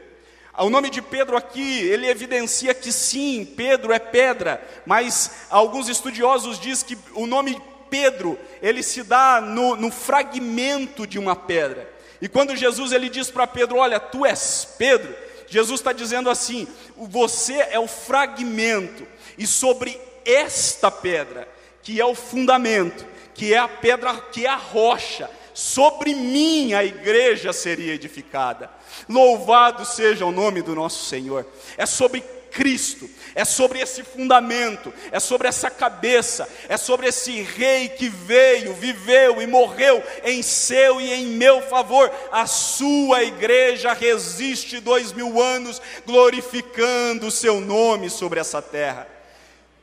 O 0.58 0.68
nome 0.68 0.90
de 0.90 1.00
Pedro 1.00 1.38
aqui, 1.38 1.78
ele 1.82 2.08
evidencia 2.08 2.74
que 2.74 2.92
sim, 2.92 3.46
Pedro 3.46 3.94
é 3.94 4.00
pedra, 4.00 4.68
mas 4.84 5.46
alguns 5.52 5.88
estudiosos 5.90 6.60
dizem 6.60 6.88
que 6.88 6.98
o 7.14 7.28
nome 7.28 7.62
Pedro, 7.88 8.36
ele 8.60 8.82
se 8.82 9.04
dá 9.04 9.40
no, 9.40 9.76
no 9.76 9.92
fragmento 9.92 11.06
de 11.06 11.20
uma 11.20 11.36
pedra. 11.36 11.88
E 12.20 12.28
quando 12.28 12.56
Jesus 12.56 12.92
ele 12.92 13.10
diz 13.10 13.30
para 13.30 13.46
Pedro, 13.46 13.78
olha, 13.78 14.00
tu 14.00 14.26
és 14.26 14.68
Pedro, 14.76 15.16
Jesus 15.46 15.82
está 15.82 15.94
dizendo 15.94 16.32
assim, 16.32 16.68
você 16.98 17.58
é 17.70 17.78
o 17.78 17.88
fragmento, 17.88 19.06
e 19.38 19.46
sobre 19.46 20.02
esta 20.26 20.92
pedra, 20.92 21.48
que 21.82 22.00
é 22.00 22.06
o 22.06 22.16
fundamento, 22.16 23.06
que 23.34 23.54
é 23.54 23.58
a 23.58 23.68
pedra, 23.68 24.16
que 24.32 24.46
é 24.46 24.50
a 24.50 24.56
rocha, 24.56 25.30
sobre 25.54 26.14
mim 26.14 26.74
a 26.74 26.84
igreja 26.84 27.52
seria 27.54 27.94
edificada. 27.94 28.70
Louvado 29.08 29.86
seja 29.86 30.26
o 30.26 30.32
nome 30.32 30.62
do 30.62 30.76
nosso 30.76 31.06
Senhor. 31.06 31.46
É 31.78 31.86
sobre 31.86 32.24
Cristo, 32.52 33.10
é 33.34 33.46
sobre 33.46 33.80
esse 33.80 34.04
fundamento, 34.04 34.94
é 35.12 35.20
sobre 35.20 35.48
essa 35.48 35.70
cabeça, 35.70 36.48
é 36.68 36.76
sobre 36.76 37.08
esse 37.08 37.42
rei 37.42 37.90
que 37.90 38.10
veio, 38.10 38.74
viveu 38.74 39.42
e 39.42 39.48
morreu 39.48 40.04
em 40.24 40.44
seu 40.44 41.00
e 41.00 41.12
em 41.14 41.28
meu 41.28 41.62
favor. 41.62 42.12
A 42.32 42.46
sua 42.46 43.24
igreja 43.24 43.94
resiste 43.94 44.80
dois 44.80 45.14
mil 45.14 45.42
anos, 45.42 45.82
glorificando 46.06 47.28
o 47.28 47.32
seu 47.32 47.62
nome 47.62 48.10
sobre 48.10 48.40
essa 48.40 48.62
terra. 48.62 49.08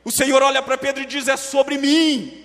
O 0.09 0.11
Senhor 0.11 0.41
olha 0.41 0.63
para 0.63 0.75
Pedro 0.75 1.03
e 1.03 1.05
diz: 1.05 1.27
É 1.27 1.37
sobre 1.37 1.77
mim, 1.77 2.43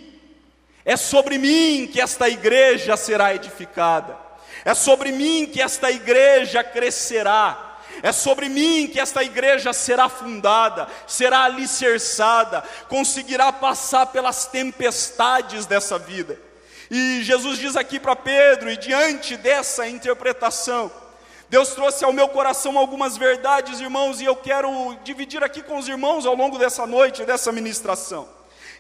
é 0.84 0.98
sobre 0.98 1.38
mim 1.38 1.88
que 1.90 1.98
esta 1.98 2.28
igreja 2.28 2.94
será 2.94 3.34
edificada. 3.34 4.18
É 4.66 4.74
sobre 4.74 5.10
mim 5.10 5.48
que 5.50 5.62
esta 5.62 5.90
igreja 5.90 6.62
crescerá. 6.62 7.78
É 8.02 8.12
sobre 8.12 8.50
mim 8.50 8.86
que 8.92 9.00
esta 9.00 9.22
igreja 9.22 9.72
será 9.72 10.10
fundada, 10.10 10.86
será 11.06 11.44
alicerçada, 11.44 12.62
conseguirá 12.86 13.50
passar 13.50 14.08
pelas 14.08 14.44
tempestades 14.44 15.64
dessa 15.64 15.98
vida. 15.98 16.38
E 16.90 17.22
Jesus 17.22 17.58
diz 17.58 17.76
aqui 17.76 17.98
para 17.98 18.14
Pedro, 18.14 18.70
e 18.70 18.76
diante 18.76 19.38
dessa 19.38 19.88
interpretação, 19.88 20.92
Deus 21.54 21.68
trouxe 21.68 22.04
ao 22.04 22.12
meu 22.12 22.28
coração 22.28 22.76
algumas 22.76 23.16
verdades, 23.16 23.78
irmãos, 23.78 24.20
e 24.20 24.24
eu 24.24 24.34
quero 24.34 24.68
dividir 25.04 25.44
aqui 25.44 25.62
com 25.62 25.78
os 25.78 25.86
irmãos 25.86 26.26
ao 26.26 26.34
longo 26.34 26.58
dessa 26.58 26.84
noite, 26.84 27.24
dessa 27.24 27.52
ministração. 27.52 28.28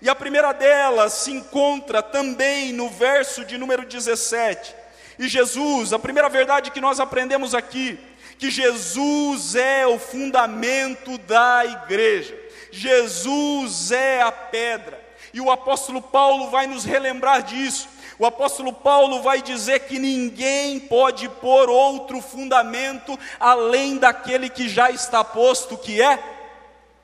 E 0.02 0.08
a 0.08 0.14
primeira 0.16 0.50
delas 0.50 1.12
se 1.12 1.30
encontra 1.30 2.02
também 2.02 2.72
no 2.72 2.88
verso 2.88 3.44
de 3.44 3.56
número 3.56 3.86
17. 3.86 4.74
E 5.20 5.28
Jesus, 5.28 5.92
a 5.92 6.00
primeira 6.00 6.28
verdade 6.28 6.72
que 6.72 6.80
nós 6.80 6.98
aprendemos 6.98 7.54
aqui, 7.54 7.96
que 8.40 8.50
Jesus 8.50 9.54
é 9.54 9.86
o 9.86 9.96
fundamento 9.96 11.16
da 11.18 11.64
igreja. 11.64 12.36
Jesus 12.72 13.92
é 13.92 14.20
a 14.20 14.32
pedra. 14.32 15.00
E 15.32 15.40
o 15.40 15.48
apóstolo 15.48 16.02
Paulo 16.02 16.50
vai 16.50 16.66
nos 16.66 16.84
relembrar 16.84 17.40
disso. 17.44 17.88
O 18.18 18.26
apóstolo 18.26 18.72
Paulo 18.72 19.22
vai 19.22 19.42
dizer 19.42 19.80
que 19.80 19.98
ninguém 19.98 20.78
pode 20.78 21.28
pôr 21.28 21.68
outro 21.68 22.20
fundamento 22.20 23.18
além 23.40 23.96
daquele 23.96 24.48
que 24.48 24.68
já 24.68 24.90
está 24.90 25.24
posto, 25.24 25.76
que 25.76 26.00
é 26.00 26.22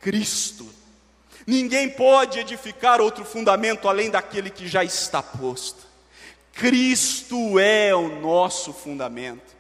Cristo. 0.01 0.69
Ninguém 1.47 1.89
pode 1.91 2.39
edificar 2.39 3.01
outro 3.01 3.25
fundamento 3.25 3.89
além 3.89 4.09
daquele 4.09 4.51
que 4.51 4.69
já 4.69 4.85
está 4.85 5.23
posto. 5.23 5.89
Cristo 6.53 7.59
é 7.59 7.95
o 7.95 8.21
nosso 8.21 8.73
fundamento. 8.73 9.57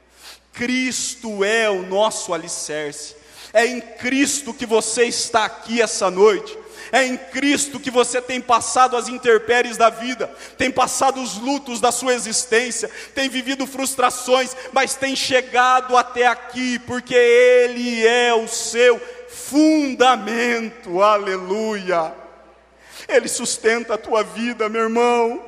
Cristo 0.52 1.42
é 1.42 1.68
o 1.68 1.82
nosso 1.82 2.32
alicerce. 2.32 3.16
É 3.52 3.66
em 3.66 3.80
Cristo 3.80 4.54
que 4.54 4.66
você 4.66 5.04
está 5.04 5.44
aqui 5.44 5.82
essa 5.82 6.10
noite. 6.10 6.56
É 6.92 7.04
em 7.04 7.16
Cristo 7.16 7.78
que 7.78 7.90
você 7.90 8.20
tem 8.20 8.40
passado 8.40 8.96
as 8.96 9.08
intempéries 9.08 9.76
da 9.76 9.90
vida, 9.90 10.28
tem 10.58 10.70
passado 10.70 11.22
os 11.22 11.36
lutos 11.36 11.80
da 11.80 11.92
sua 11.92 12.14
existência, 12.14 12.90
tem 13.14 13.28
vivido 13.28 13.66
frustrações, 13.66 14.56
mas 14.72 14.94
tem 14.94 15.14
chegado 15.14 15.96
até 15.96 16.26
aqui, 16.26 16.78
porque 16.80 17.14
Ele 17.14 18.04
é 18.06 18.34
o 18.34 18.48
seu 18.48 19.00
fundamento, 19.28 21.00
aleluia. 21.00 22.12
Ele 23.08 23.28
sustenta 23.28 23.94
a 23.94 23.98
tua 23.98 24.22
vida, 24.22 24.68
meu 24.68 24.82
irmão. 24.82 25.44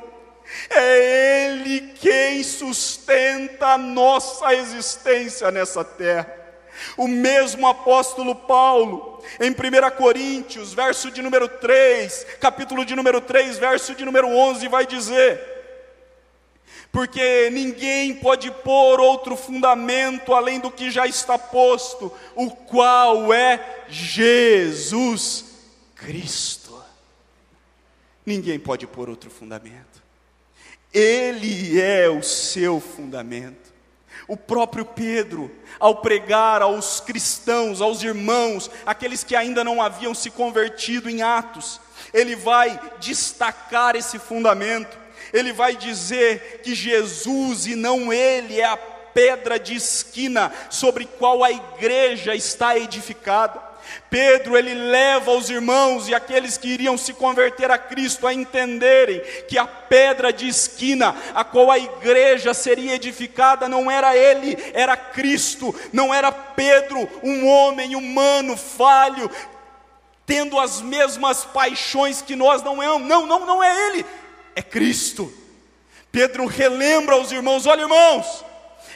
É 0.69 1.47
Ele 1.47 1.93
quem 1.99 2.43
sustenta 2.43 3.67
a 3.67 3.77
nossa 3.77 4.53
existência 4.53 5.49
nessa 5.51 5.83
terra. 5.83 6.42
O 6.97 7.07
mesmo 7.07 7.67
apóstolo 7.67 8.35
Paulo, 8.35 9.21
em 9.39 9.51
1 9.51 9.55
Coríntios, 9.97 10.73
verso 10.73 11.11
de 11.11 11.21
número 11.21 11.47
3, 11.47 12.25
capítulo 12.39 12.85
de 12.85 12.95
número 12.95 13.21
3, 13.21 13.57
verso 13.57 13.95
de 13.95 14.05
número 14.05 14.27
11, 14.27 14.67
vai 14.67 14.85
dizer: 14.85 15.41
Porque 16.91 17.49
ninguém 17.51 18.15
pode 18.15 18.51
pôr 18.51 18.99
outro 18.99 19.35
fundamento 19.35 20.33
além 20.33 20.59
do 20.59 20.71
que 20.71 20.91
já 20.91 21.07
está 21.07 21.37
posto, 21.37 22.11
o 22.35 22.49
qual 22.51 23.33
é 23.33 23.85
Jesus 23.89 25.45
Cristo. 25.95 26.81
Ninguém 28.25 28.57
pode 28.59 28.87
pôr 28.87 29.09
outro 29.09 29.29
fundamento. 29.29 30.01
Ele 30.93 31.81
é 31.81 32.07
o 32.07 32.21
seu 32.21 32.79
fundamento. 32.79 33.62
O 34.27 34.37
próprio 34.37 34.85
Pedro, 34.85 35.51
ao 35.79 35.97
pregar 35.97 36.61
aos 36.61 36.99
cristãos, 36.99 37.81
aos 37.81 38.01
irmãos, 38.03 38.69
aqueles 38.85 39.23
que 39.23 39.35
ainda 39.35 39.63
não 39.63 39.81
haviam 39.81 40.13
se 40.13 40.29
convertido 40.29 41.09
em 41.09 41.21
Atos, 41.21 41.79
ele 42.13 42.35
vai 42.35 42.79
destacar 42.99 43.95
esse 43.95 44.17
fundamento. 44.19 44.97
Ele 45.31 45.51
vai 45.51 45.75
dizer 45.75 46.61
que 46.63 46.75
Jesus 46.75 47.65
e 47.65 47.75
não 47.75 48.13
ele 48.13 48.59
é 48.59 48.65
a 48.65 48.77
pedra 48.77 49.59
de 49.59 49.75
esquina 49.75 50.51
sobre 50.69 51.05
qual 51.05 51.43
a 51.43 51.51
igreja 51.51 52.35
está 52.35 52.77
edificada. 52.77 53.72
Pedro 54.09 54.57
ele 54.57 54.73
leva 54.73 55.31
os 55.31 55.49
irmãos 55.49 56.07
e 56.07 56.13
aqueles 56.13 56.57
que 56.57 56.67
iriam 56.67 56.97
se 56.97 57.13
converter 57.13 57.71
a 57.71 57.77
Cristo 57.77 58.27
a 58.27 58.33
entenderem 58.33 59.21
que 59.47 59.57
a 59.57 59.65
pedra 59.65 60.31
de 60.31 60.47
esquina 60.47 61.15
a 61.33 61.43
qual 61.43 61.71
a 61.71 61.79
igreja 61.79 62.53
seria 62.53 62.95
edificada 62.95 63.67
não 63.67 63.89
era 63.89 64.15
ele, 64.15 64.57
era 64.73 64.95
Cristo, 64.95 65.73
não 65.91 66.13
era 66.13 66.31
Pedro, 66.31 67.09
um 67.23 67.47
homem 67.47 67.95
humano 67.95 68.55
falho, 68.55 69.29
tendo 70.25 70.59
as 70.59 70.81
mesmas 70.81 71.43
paixões 71.43 72.21
que 72.21 72.35
nós 72.35 72.61
não 72.61 72.81
é, 72.81 72.87
não, 72.99 73.25
não, 73.25 73.45
não 73.45 73.63
é 73.63 73.87
ele, 73.87 74.05
é 74.55 74.61
Cristo. 74.61 75.33
Pedro 76.11 76.45
relembra 76.45 77.15
aos 77.15 77.31
irmãos: 77.31 77.65
olha, 77.65 77.81
irmãos, 77.81 78.45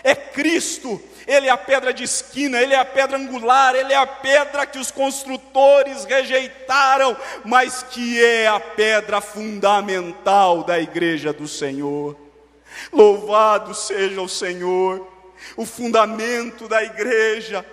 é 0.04 0.14
Cristo 0.14 1.02
ele 1.28 1.48
é 1.48 1.50
a 1.50 1.58
pedra 1.58 1.94
de 1.94 2.06
esquina, 2.06 2.62
ele 2.62 2.74
é 2.74 2.80
a 2.80 2.86
pedra 2.86 3.18
angular, 3.18 3.76
ele 3.76 3.92
é 3.92 3.98
a 3.98 4.08
pedra 4.08 4.66
que 4.66 4.80
os 4.80 4.90
construtores 4.90 6.06
rejeitaram, 6.06 7.18
mas 7.44 7.84
que 7.84 8.24
é 8.24 8.48
a 8.48 8.60
pedra 8.60 9.20
fundamental 9.20 10.64
da 10.64 10.80
igreja 10.80 11.34
do 11.34 11.46
Senhor. 11.46 12.16
Louvado 12.94 13.76
seja 13.76 14.22
o 14.22 14.30
Senhor, 14.30 15.06
o 15.58 15.66
fundamento 15.66 16.66
da 16.68 16.82
igreja, 16.82 17.66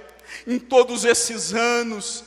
em 0.47 0.59
todos 0.59 1.05
esses 1.05 1.55
anos, 1.55 2.25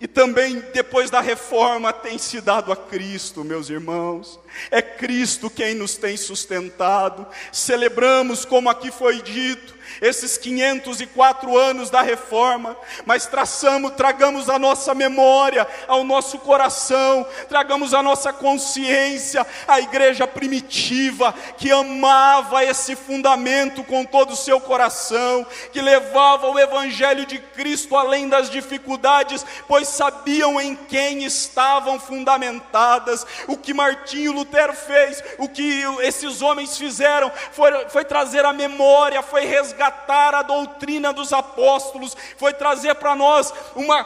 e 0.00 0.06
também 0.06 0.60
depois 0.72 1.10
da 1.10 1.20
reforma 1.20 1.92
tem 1.92 2.16
se 2.16 2.40
dado 2.40 2.72
a 2.72 2.76
Cristo, 2.76 3.44
meus 3.44 3.68
irmãos. 3.68 4.40
É 4.70 4.80
Cristo 4.80 5.50
quem 5.50 5.74
nos 5.74 5.96
tem 5.96 6.16
sustentado. 6.16 7.26
Celebramos, 7.52 8.46
como 8.46 8.70
aqui 8.70 8.90
foi 8.90 9.20
dito, 9.20 9.74
esses 10.00 10.38
504 10.38 11.56
anos 11.56 11.90
da 11.90 12.02
reforma, 12.02 12.76
mas 13.04 13.26
traçamos, 13.26 13.92
tragamos 13.92 14.48
a 14.48 14.58
nossa 14.58 14.94
memória, 14.94 15.66
ao 15.88 16.04
nosso 16.04 16.38
coração, 16.38 17.26
tragamos 17.48 17.92
a 17.92 18.02
nossa 18.02 18.32
consciência, 18.32 19.46
a 19.66 19.80
igreja 19.80 20.26
primitiva 20.26 21.34
que 21.58 21.70
amava 21.70 22.64
esse 22.64 22.94
fundamento 22.96 23.82
com 23.84 24.04
todo 24.04 24.32
o 24.32 24.36
seu 24.36 24.60
coração, 24.60 25.46
que 25.72 25.80
levava 25.80 26.48
o 26.48 26.58
evangelho 26.58 27.26
de 27.26 27.38
Cristo 27.38 27.96
além 27.96 28.28
das 28.28 28.48
dificuldades, 28.48 29.44
pois 29.66 29.88
sabiam 29.88 30.60
em 30.60 30.74
quem 30.74 31.24
estavam 31.24 31.98
fundamentadas. 31.98 33.26
O 33.46 33.56
que 33.56 33.74
Martinho 33.74 34.32
Lutero 34.32 34.72
fez, 34.72 35.22
o 35.38 35.48
que 35.48 35.82
esses 36.00 36.42
homens 36.42 36.76
fizeram, 36.78 37.30
foi, 37.52 37.88
foi 37.88 38.04
trazer 38.04 38.44
a 38.44 38.52
memória, 38.52 39.22
foi 39.22 39.44
resgatar 39.44 39.79
resgatar 39.80 40.34
a 40.34 40.42
doutrina 40.42 41.12
dos 41.12 41.32
apóstolos, 41.32 42.14
foi 42.36 42.52
trazer 42.52 42.94
para 42.96 43.14
nós 43.14 43.52
uma 43.74 44.04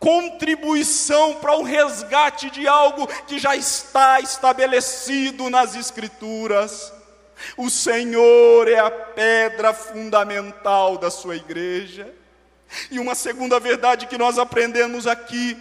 contribuição 0.00 1.34
para 1.34 1.56
o 1.56 1.62
resgate 1.62 2.50
de 2.50 2.66
algo 2.66 3.06
que 3.26 3.38
já 3.38 3.54
está 3.54 4.20
estabelecido 4.20 5.48
nas 5.48 5.76
Escrituras. 5.76 6.92
O 7.56 7.70
Senhor 7.70 8.66
é 8.66 8.78
a 8.78 8.90
pedra 8.90 9.72
fundamental 9.72 10.98
da 10.98 11.10
sua 11.10 11.36
igreja. 11.36 12.12
E 12.90 12.98
uma 12.98 13.14
segunda 13.14 13.60
verdade 13.60 14.06
que 14.06 14.18
nós 14.18 14.38
aprendemos 14.38 15.06
aqui: 15.06 15.56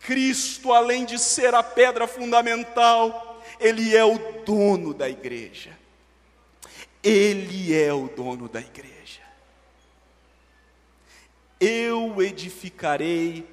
Cristo, 0.00 0.72
além 0.72 1.04
de 1.04 1.18
ser 1.18 1.54
a 1.54 1.62
pedra 1.62 2.06
fundamental, 2.06 3.42
Ele 3.60 3.96
é 3.96 4.04
o 4.04 4.18
dono 4.44 4.92
da 4.92 5.08
igreja. 5.08 5.81
Ele 7.02 7.74
é 7.74 7.92
o 7.92 8.08
dono 8.08 8.48
da 8.48 8.60
igreja. 8.60 9.20
Eu 11.60 12.22
edificarei 12.22 13.46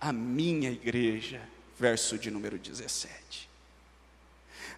a 0.00 0.12
minha 0.12 0.70
igreja. 0.70 1.40
Verso 1.78 2.18
de 2.18 2.30
número 2.30 2.58
17. 2.58 3.48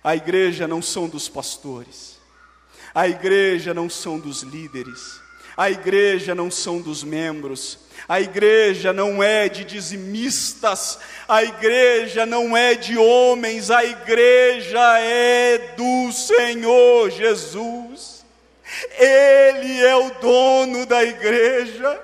A 0.02 0.14
igreja 0.14 0.68
não 0.68 0.82
são 0.82 1.08
dos 1.08 1.30
pastores, 1.30 2.18
a 2.94 3.08
igreja 3.08 3.72
não 3.72 3.88
são 3.88 4.18
dos 4.18 4.42
líderes, 4.42 5.18
a 5.56 5.70
igreja 5.70 6.34
não 6.34 6.50
são 6.50 6.80
dos 6.80 7.02
membros, 7.02 7.78
a 8.08 8.20
igreja 8.20 8.92
não 8.92 9.22
é 9.22 9.48
de 9.48 9.64
dizimistas, 9.64 10.98
a 11.26 11.42
igreja 11.42 12.26
não 12.26 12.56
é 12.56 12.74
de 12.74 12.98
homens, 12.98 13.70
a 13.70 13.84
igreja 13.84 14.98
é 14.98 15.58
do 15.76 16.12
Senhor 16.12 17.10
Jesus. 17.10 18.24
Ele 18.98 19.82
é 19.82 19.96
o 19.96 20.10
dono 20.20 20.84
da 20.86 21.02
igreja. 21.02 22.00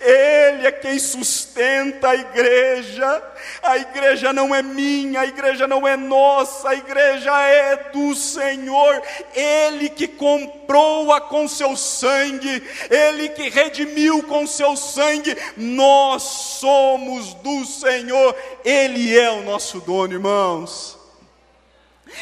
Ele 0.00 0.66
é 0.66 0.72
quem 0.72 0.98
sustenta 0.98 2.10
a 2.10 2.14
igreja. 2.14 3.22
A 3.62 3.78
igreja 3.78 4.32
não 4.32 4.54
é 4.54 4.62
minha, 4.62 5.20
a 5.20 5.26
igreja 5.26 5.66
não 5.66 5.86
é 5.86 5.96
nossa, 5.96 6.70
a 6.70 6.74
igreja 6.74 7.30
é 7.40 7.76
do 7.90 8.14
Senhor. 8.14 9.00
Ele 9.34 9.88
que 9.88 10.08
comprou-a 10.08 11.20
com 11.20 11.46
seu 11.46 11.76
sangue, 11.76 12.62
ele 12.90 13.28
que 13.30 13.48
redimiu 13.48 14.22
com 14.24 14.46
seu 14.46 14.76
sangue. 14.76 15.36
Nós 15.56 16.22
somos 16.22 17.34
do 17.34 17.64
Senhor, 17.64 18.34
ele 18.64 19.16
é 19.16 19.30
o 19.30 19.42
nosso 19.44 19.80
dono, 19.80 20.12
irmãos. 20.12 20.98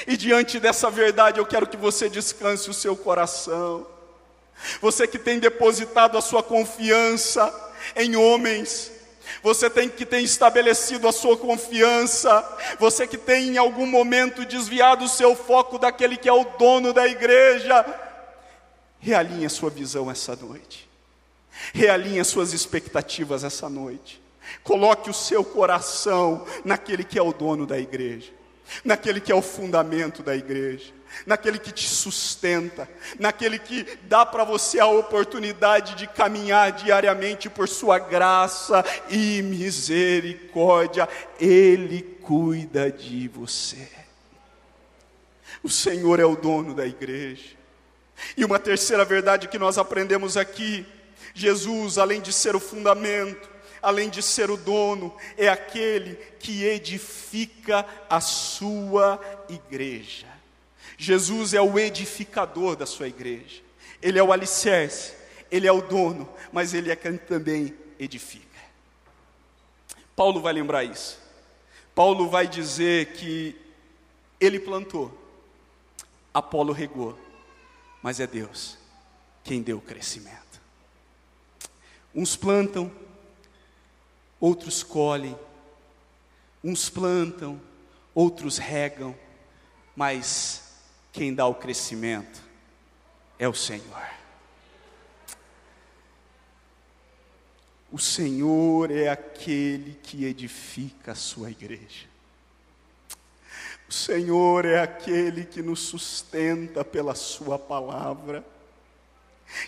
E 0.07 0.17
diante 0.17 0.61
dessa 0.61 0.91
verdade, 0.91 1.39
eu 1.39 1.47
quero 1.47 1.67
que 1.67 1.77
você 1.77 2.09
descanse 2.09 2.69
o 2.69 2.75
seu 2.75 2.97
coração. 2.97 3.96
Você 4.81 5.07
que 5.07 5.19
tem 5.19 5.39
depositado 5.39 6.17
a 6.17 6.23
sua 6.23 6.43
confiança 6.43 7.53
em 7.95 8.17
homens, 8.17 8.93
você 9.43 9.69
tem 9.69 9.89
que 9.89 10.05
ter 10.07 10.21
estabelecido 10.21 11.07
a 11.07 11.13
sua 11.13 11.37
confiança, 11.37 12.45
você 12.79 13.07
que 13.07 13.19
tem 13.19 13.51
em 13.51 13.59
algum 13.59 13.87
momento 13.87 14.45
desviado 14.45 15.05
o 15.05 15.09
seu 15.09 15.35
foco 15.35 15.79
daquele 15.79 16.17
que 16.17 16.29
é 16.29 16.33
o 16.33 16.45
dono 16.59 16.93
da 16.93 17.07
igreja, 17.07 17.85
realinhe 18.99 19.47
a 19.47 19.51
sua 19.51 19.71
visão 19.71 20.11
essa 20.11 20.35
noite, 20.37 20.89
realinhe 21.73 22.21
as 22.21 22.29
suas 22.29 22.53
expectativas 22.53 23.45
essa 23.45 23.69
noite, 23.69 24.21
coloque 24.63 25.11
o 25.11 25.15
seu 25.15 25.45
coração 25.45 26.47
naquele 26.65 27.05
que 27.05 27.19
é 27.19 27.23
o 27.23 27.33
dono 27.33 27.67
da 27.67 27.79
igreja, 27.79 28.33
naquele 28.85 29.21
que 29.21 29.31
é 29.31 29.35
o 29.35 29.43
fundamento 29.43 30.23
da 30.23 30.35
igreja 30.35 30.96
naquele 31.25 31.59
que 31.59 31.73
te 31.73 31.89
sustenta, 31.89 32.89
naquele 33.19 33.59
que 33.59 33.85
dá 34.03 34.27
para 34.27 34.45
você 34.45 34.79
a 34.81 34.87
oportunidade 34.87 35.95
de 35.95 36.07
caminhar 36.07 36.73
diariamente 36.73 37.49
por 37.49 37.69
Sua 37.69 37.99
graça 37.99 38.85
e 39.09 39.41
misericórdia, 39.43 41.09
Ele 41.41 42.03
cuida 42.23 42.91
de 42.91 43.29
você. 43.29 43.89
O 45.63 45.69
Senhor 45.71 46.21
é 46.21 46.25
o 46.25 46.37
dono 46.37 46.75
da 46.75 46.87
igreja. 46.87 47.57
E 48.37 48.45
uma 48.45 48.59
terceira 48.59 49.05
verdade 49.05 49.49
que 49.49 49.59
nós 49.59 49.79
aprendemos 49.79 50.37
aqui: 50.37 50.87
Jesus, 51.35 51.99
além 51.99 52.21
de 52.21 52.33
ser 52.33 52.57
o 52.57 52.61
fundamento, 52.61 53.49
além 53.83 54.09
de 54.09 54.23
ser 54.23 54.51
o 54.51 54.57
dono, 54.57 55.15
é 55.37 55.49
aquele 55.49 56.17
que 56.39 56.65
edifica 56.65 57.87
a 58.09 58.21
sua 58.21 59.21
igreja. 59.49 60.36
Jesus 60.97 61.55
é 61.55 61.61
o 61.61 61.79
edificador 61.79 62.77
da 62.77 62.87
sua 62.87 63.09
igreja, 63.09 63.63
ele 64.01 64.19
é 64.19 64.23
o 64.23 64.33
alicerce, 64.33 65.15
ele 65.51 65.67
é 65.67 65.73
o 65.73 65.83
dono, 65.83 66.29
mas 66.53 66.75
ele 66.75 66.91
é 66.91 66.97
quem 66.97 67.17
também 67.17 67.77
edifica. 67.99 68.47
Paulo 70.15 70.41
vai 70.41 70.53
lembrar 70.53 70.85
isso. 70.85 71.19
Paulo 71.95 72.29
vai 72.29 72.47
dizer 72.47 73.13
que 73.13 73.55
ele 74.41 74.59
plantou, 74.61 75.17
Apolo 76.33 76.73
regou, 76.73 77.19
mas 78.03 78.21
é 78.21 78.27
Deus 78.27 78.77
quem 79.43 79.63
deu 79.63 79.79
o 79.79 79.83
crescimento. 79.83 80.61
Uns 82.15 82.37
plantam, 82.37 82.91
outros 84.41 84.83
colhem, 84.83 85.39
uns 86.63 86.91
plantam, 86.91 87.61
outros 88.15 88.59
regam, 88.59 89.17
mas 89.95 90.66
quem 91.17 91.35
dá 91.35 91.47
o 91.47 91.55
crescimento 91.55 92.43
é 93.39 93.49
o 93.49 93.55
Senhor. 93.55 94.07
O 97.91 97.99
Senhor 97.99 98.91
é 98.91 99.09
aquele 99.09 99.95
que 100.03 100.27
edifica 100.27 101.13
a 101.13 101.15
sua 101.15 101.51
igreja. 101.51 102.07
O 103.89 103.93
Senhor 103.93 104.67
é 104.67 104.79
aquele 104.79 105.47
que 105.47 105.63
nos 105.63 105.81
sustenta 105.81 106.85
pela 106.85 107.15
Sua 107.15 107.59
palavra. 107.59 108.45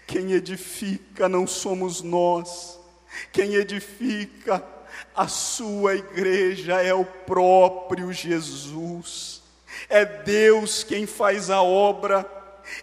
Quem 0.06 0.32
edifica 0.32 1.30
não 1.30 1.46
somos 1.46 2.02
nós, 2.02 2.78
quem 3.32 3.54
edifica 3.54 4.62
a 5.14 5.26
Sua 5.28 5.94
igreja 5.94 6.82
é 6.82 6.92
o 6.92 7.06
próprio 7.06 8.12
Jesus. 8.12 9.47
É 9.88 10.04
Deus 10.04 10.82
quem 10.84 11.06
faz 11.06 11.50
a 11.50 11.62
obra, 11.62 12.26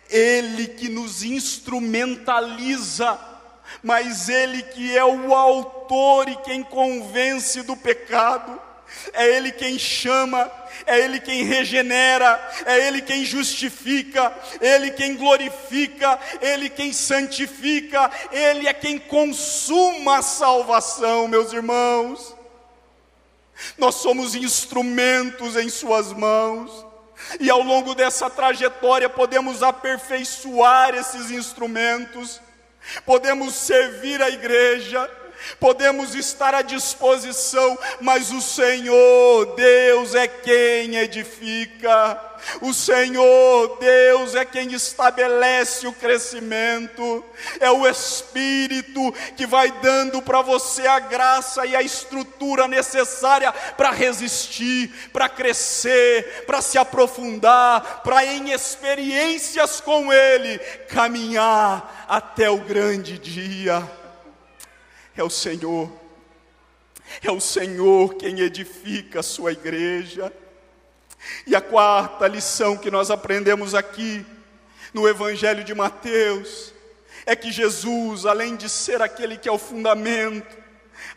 Ele 0.10 0.68
que 0.68 0.90
nos 0.90 1.24
instrumentaliza, 1.24 3.20
mas 3.84 4.30
Ele 4.30 4.64
que 4.64 4.96
é 4.96 5.04
o 5.04 5.34
autor 5.34 6.28
e 6.30 6.36
quem 6.38 6.64
convence 6.64 7.62
do 7.64 7.76
pecado. 7.76 8.62
É 9.14 9.28
Ele 9.36 9.52
quem 9.52 9.80
chama, 9.80 10.50
é 10.86 11.00
Ele 11.00 11.20
quem 11.20 11.44
regenera, 11.44 12.40
é 12.66 12.88
Ele 12.88 13.02
quem 13.02 13.26
justifica, 13.26 14.32
Ele 14.62 14.92
quem 14.92 15.16
glorifica, 15.16 16.20
Ele 16.42 16.70
quem 16.70 16.94
santifica, 16.94 18.10
Ele 18.32 18.68
é 18.68 18.74
quem 18.74 18.98
consuma 18.98 20.20
a 20.20 20.22
salvação, 20.22 21.28
meus 21.28 21.52
irmãos. 21.52 22.35
Nós 23.78 23.96
somos 23.96 24.36
instrumentos 24.36 25.56
em 25.56 25.70
Suas 25.70 26.12
mãos, 26.12 26.86
e 27.40 27.50
ao 27.50 27.62
longo 27.62 27.96
dessa 27.96 28.30
trajetória 28.30 29.10
podemos 29.10 29.64
aperfeiçoar 29.64 30.96
esses 30.96 31.32
instrumentos, 31.32 32.42
podemos 33.06 33.56
servir 33.56 34.22
a 34.22 34.30
igreja, 34.30 35.10
podemos 35.60 36.16
estar 36.16 36.54
à 36.54 36.62
disposição, 36.62 37.78
mas 38.02 38.32
o 38.32 38.42
Senhor, 38.42 39.56
Deus, 39.56 40.16
é 40.16 40.28
quem 40.28 40.98
edifica, 40.98 42.22
o 42.62 42.74
Senhor, 42.74 43.78
Deus, 43.80 44.36
é 44.36 44.46
quem 44.46 44.74
estabelece 44.74 45.88
o 45.88 45.94
crescimento, 45.94 47.24
é 47.60 47.70
o 47.72 47.88
Espírito 47.88 49.14
que 49.36 49.46
vai 49.46 49.72
dando 49.82 50.22
para 50.22 50.42
você 50.42 50.86
a 50.88 51.00
graça 51.00 51.66
e 51.66 51.76
a 51.76 51.82
estrutura 51.82 52.68
necessária 52.68 53.52
para 53.52 53.92
resistir, 53.92 55.10
para 55.12 55.28
crescer, 55.28 56.44
para 56.46 56.62
se 56.62 56.78
aprofundar, 56.78 58.02
para 58.04 58.26
em 58.26 58.52
experiências 58.52 59.82
com 59.82 60.12
Ele 60.12 60.60
caminhar 60.88 62.06
até 62.08 62.50
o 62.50 62.58
grande 62.58 63.18
dia 63.18 64.05
é 65.16 65.24
o 65.24 65.30
Senhor. 65.30 65.92
É 67.22 67.32
o 67.32 67.40
Senhor 67.40 68.16
quem 68.16 68.40
edifica 68.40 69.20
a 69.20 69.24
sua 69.24 69.52
igreja. 69.52 70.32
E 71.46 71.56
a 71.56 71.62
quarta 71.62 72.28
lição 72.28 72.78
que 72.78 72.92
nós 72.92 73.10
aprendemos 73.10 73.74
aqui 73.74 74.26
no 74.94 75.08
Evangelho 75.08 75.64
de 75.64 75.74
Mateus 75.74 76.74
é 77.26 77.36
que 77.36 77.52
Jesus, 77.52 78.26
além 78.26 78.56
de 78.56 78.70
ser 78.70 79.02
aquele 79.02 79.38
que 79.38 79.50
é 79.50 79.52
o 79.52 79.58
fundamento, 79.58 80.56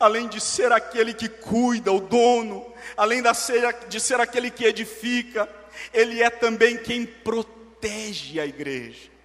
além 0.01 0.27
de 0.29 0.41
ser 0.41 0.73
aquele 0.73 1.13
que 1.13 1.29
cuida, 1.29 1.93
o 1.93 2.01
dono, 2.01 2.67
além 2.97 3.23
de 3.89 4.01
ser 4.01 4.21
aquele 4.21 4.51
que 4.51 4.65
edifica, 4.65 5.49
ele 5.93 6.23
é 6.23 6.31
também 6.31 6.77
quem 6.77 7.05
protege 7.05 8.41
a 8.41 8.47
igreja 8.47 9.19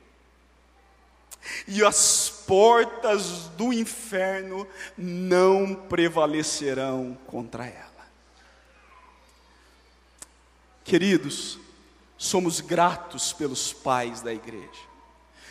e 1.68 1.84
as 1.84 2.33
portas 2.48 3.50
do 3.58 3.74
inferno 3.74 4.68
não 4.98 5.74
prevalecerão 5.74 7.18
contra 7.28 7.66
ela. 7.66 7.94
Queridos, 10.84 11.60
somos 12.18 12.60
gratos 12.60 13.34
pelos 13.34 13.74
pais 13.74 14.22
da 14.22 14.34
igreja, 14.34 14.68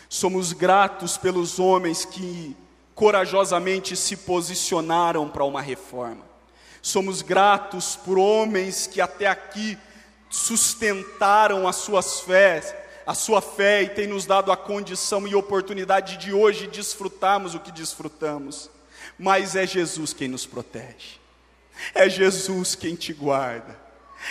somos 0.07 0.53
gratos 0.53 1.17
pelos 1.17 1.59
homens 1.59 2.05
que 2.05 2.55
corajosamente 2.93 3.95
se 3.95 4.15
posicionaram 4.17 5.27
para 5.27 5.43
uma 5.43 5.61
reforma, 5.61 6.23
somos 6.81 7.21
gratos 7.21 7.95
por 7.95 8.17
homens 8.17 8.85
que 8.85 9.01
até 9.01 9.27
aqui 9.27 9.77
sustentaram 10.29 11.67
as 11.67 11.77
suas 11.77 12.21
fés 12.21 12.75
a 13.05 13.13
sua 13.13 13.41
fé 13.41 13.83
e 13.83 13.89
tem 13.89 14.07
nos 14.07 14.25
dado 14.25 14.51
a 14.51 14.57
condição 14.57 15.27
e 15.27 15.35
oportunidade 15.35 16.17
de 16.17 16.33
hoje 16.33 16.67
desfrutarmos 16.67 17.55
o 17.55 17.59
que 17.59 17.71
desfrutamos. 17.71 18.69
Mas 19.17 19.55
é 19.55 19.67
Jesus 19.67 20.13
quem 20.13 20.27
nos 20.27 20.45
protege, 20.45 21.19
é 21.93 22.09
Jesus 22.09 22.75
quem 22.75 22.95
te 22.95 23.13
guarda, 23.13 23.77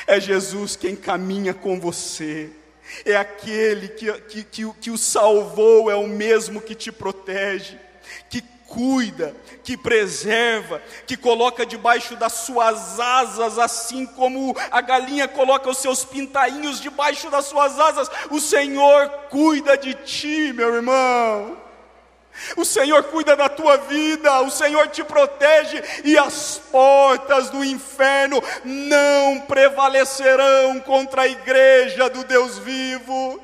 é 0.07 0.19
Jesus 0.19 0.77
quem 0.77 0.97
caminha 0.97 1.53
com 1.53 1.79
você, 1.79 2.51
é 3.05 3.17
aquele 3.17 3.89
que, 3.89 4.13
que, 4.23 4.45
que, 4.45 4.73
que 4.73 4.91
o 4.91 4.99
salvou, 4.99 5.91
é 5.91 5.95
o 5.95 6.09
mesmo 6.09 6.61
que 6.61 6.75
te 6.75 6.91
protege, 6.91 7.79
que 8.29 8.43
cuida, 8.73 9.37
que 9.63 9.77
preserva, 9.77 10.81
que 11.07 11.15
coloca 11.15 11.67
debaixo 11.67 12.17
das 12.17 12.33
suas 12.33 12.99
asas, 12.99 13.59
assim 13.59 14.07
como 14.07 14.57
a 14.71 14.81
galinha 14.81 15.29
coloca 15.29 15.69
os 15.69 15.77
seus 15.77 16.05
pintainhos 16.05 16.81
debaixo 16.81 17.31
das 17.31 17.45
suas 17.45 17.79
asas. 17.79 18.11
O 18.31 18.41
Senhor 18.41 19.09
cuida 19.29 19.77
de 19.77 19.93
ti, 19.93 20.53
meu 20.55 20.75
irmão. 20.75 21.59
O 22.57 22.65
Senhor 22.65 23.05
cuida 23.05 23.37
da 23.37 23.47
tua 23.47 23.77
vida, 23.77 24.41
o 24.41 24.51
Senhor 24.51 24.89
te 24.89 25.05
protege 25.05 25.83
e 26.03 26.17
as 26.17 26.59
portas 26.71 27.51
do 27.51 27.63
inferno 27.63 28.43
não 28.65 29.41
prevalecerão 29.41 30.81
contra 30.81 31.23
a 31.23 31.29
igreja 31.29 32.09
do 32.09 32.25
Deus 32.25 32.57
vivo. 32.57 33.39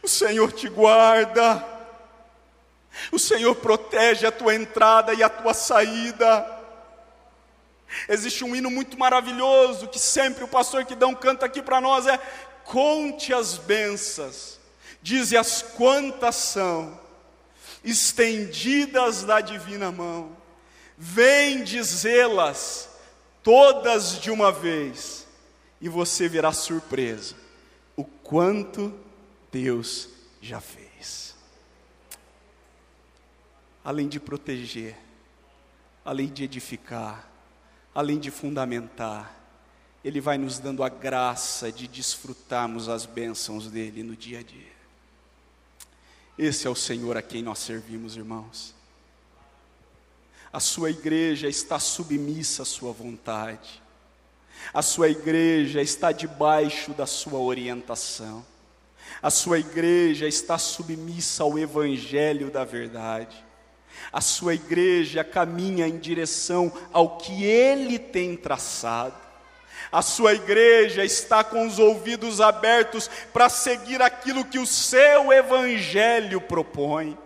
O 0.00 0.08
Senhor 0.08 0.52
te 0.52 0.68
guarda, 0.68 1.71
o 3.10 3.18
Senhor 3.18 3.54
protege 3.56 4.26
a 4.26 4.32
tua 4.32 4.54
entrada 4.54 5.14
e 5.14 5.22
a 5.22 5.28
tua 5.28 5.54
saída. 5.54 6.60
Existe 8.08 8.44
um 8.44 8.54
hino 8.54 8.70
muito 8.70 8.98
maravilhoso 8.98 9.88
que 9.88 9.98
sempre 9.98 10.44
o 10.44 10.48
pastor 10.48 10.84
que 10.84 10.94
dão 10.94 11.14
canta 11.14 11.46
aqui 11.46 11.60
para 11.62 11.80
nós 11.80 12.06
é 12.06 12.18
conte 12.64 13.34
as 13.34 13.58
bênçãos, 13.58 14.58
dize 15.02 15.36
as 15.36 15.62
quantas 15.62 16.36
são, 16.36 16.98
estendidas 17.84 19.24
da 19.24 19.40
divina 19.40 19.90
mão, 19.90 20.36
vem 20.96 21.64
dizê-las 21.64 22.88
todas 23.42 24.20
de 24.20 24.30
uma 24.30 24.52
vez, 24.52 25.26
e 25.80 25.88
você 25.88 26.28
verá 26.28 26.52
surpresa 26.52 27.34
o 27.96 28.04
quanto 28.04 28.94
Deus 29.50 30.08
já 30.40 30.60
fez. 30.60 31.34
Além 33.84 34.08
de 34.08 34.20
proteger, 34.20 34.96
além 36.04 36.28
de 36.28 36.44
edificar, 36.44 37.28
além 37.94 38.18
de 38.18 38.30
fundamentar, 38.30 39.34
Ele 40.04 40.20
vai 40.20 40.38
nos 40.38 40.58
dando 40.58 40.82
a 40.82 40.88
graça 40.88 41.70
de 41.70 41.86
desfrutarmos 41.86 42.88
as 42.88 43.06
bênçãos 43.06 43.68
dele 43.68 44.02
no 44.02 44.16
dia 44.16 44.40
a 44.40 44.42
dia. 44.42 44.72
Esse 46.38 46.66
é 46.66 46.70
o 46.70 46.74
Senhor 46.74 47.16
a 47.16 47.22
quem 47.22 47.42
nós 47.42 47.58
servimos, 47.58 48.16
irmãos. 48.16 48.74
A 50.52 50.60
sua 50.60 50.90
igreja 50.90 51.48
está 51.48 51.78
submissa 51.78 52.62
à 52.62 52.64
sua 52.64 52.92
vontade. 52.92 53.82
A 54.72 54.82
sua 54.82 55.08
igreja 55.08 55.80
está 55.80 56.12
debaixo 56.12 56.92
da 56.92 57.06
sua 57.06 57.38
orientação. 57.38 58.44
A 59.20 59.30
sua 59.30 59.58
igreja 59.58 60.26
está 60.26 60.58
submissa 60.58 61.42
ao 61.42 61.58
evangelho 61.58 62.50
da 62.50 62.64
verdade. 62.64 63.44
A 64.12 64.20
sua 64.20 64.54
igreja 64.54 65.24
caminha 65.24 65.88
em 65.88 65.98
direção 65.98 66.72
ao 66.92 67.16
que 67.16 67.44
ele 67.44 67.98
tem 67.98 68.36
traçado. 68.36 69.16
A 69.90 70.02
sua 70.02 70.34
igreja 70.34 71.04
está 71.04 71.42
com 71.42 71.66
os 71.66 71.78
ouvidos 71.78 72.40
abertos 72.40 73.08
para 73.32 73.48
seguir 73.48 74.00
aquilo 74.02 74.44
que 74.44 74.58
o 74.58 74.66
seu 74.66 75.32
evangelho 75.32 76.40
propõe. 76.40 77.16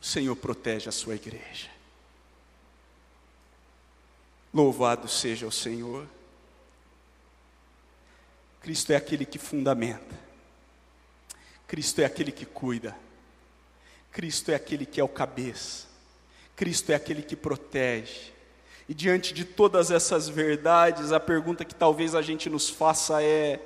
O 0.00 0.04
Senhor 0.04 0.36
protege 0.36 0.88
a 0.88 0.92
sua 0.92 1.14
igreja. 1.14 1.70
Louvado 4.52 5.08
seja 5.08 5.46
o 5.46 5.52
Senhor. 5.52 6.06
Cristo 8.60 8.92
é 8.92 8.96
aquele 8.96 9.24
que 9.24 9.38
fundamenta. 9.38 10.23
Cristo 11.74 12.00
é 12.02 12.04
aquele 12.04 12.30
que 12.30 12.46
cuida. 12.46 12.96
Cristo 14.12 14.52
é 14.52 14.54
aquele 14.54 14.86
que 14.86 15.00
é 15.00 15.02
o 15.02 15.08
cabeça. 15.08 15.88
Cristo 16.54 16.92
é 16.92 16.94
aquele 16.94 17.20
que 17.20 17.34
protege. 17.34 18.32
E 18.88 18.94
diante 18.94 19.34
de 19.34 19.44
todas 19.44 19.90
essas 19.90 20.28
verdades, 20.28 21.10
a 21.10 21.18
pergunta 21.18 21.64
que 21.64 21.74
talvez 21.74 22.14
a 22.14 22.22
gente 22.22 22.48
nos 22.48 22.70
faça 22.70 23.20
é: 23.20 23.58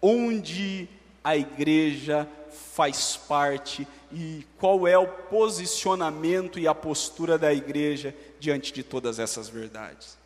onde 0.00 0.88
a 1.22 1.36
igreja 1.36 2.26
faz 2.72 3.18
parte 3.18 3.86
e 4.10 4.46
qual 4.56 4.88
é 4.88 4.96
o 4.96 5.06
posicionamento 5.06 6.58
e 6.58 6.66
a 6.66 6.74
postura 6.74 7.36
da 7.36 7.52
igreja 7.52 8.14
diante 8.40 8.72
de 8.72 8.82
todas 8.82 9.18
essas 9.18 9.50
verdades. 9.50 10.16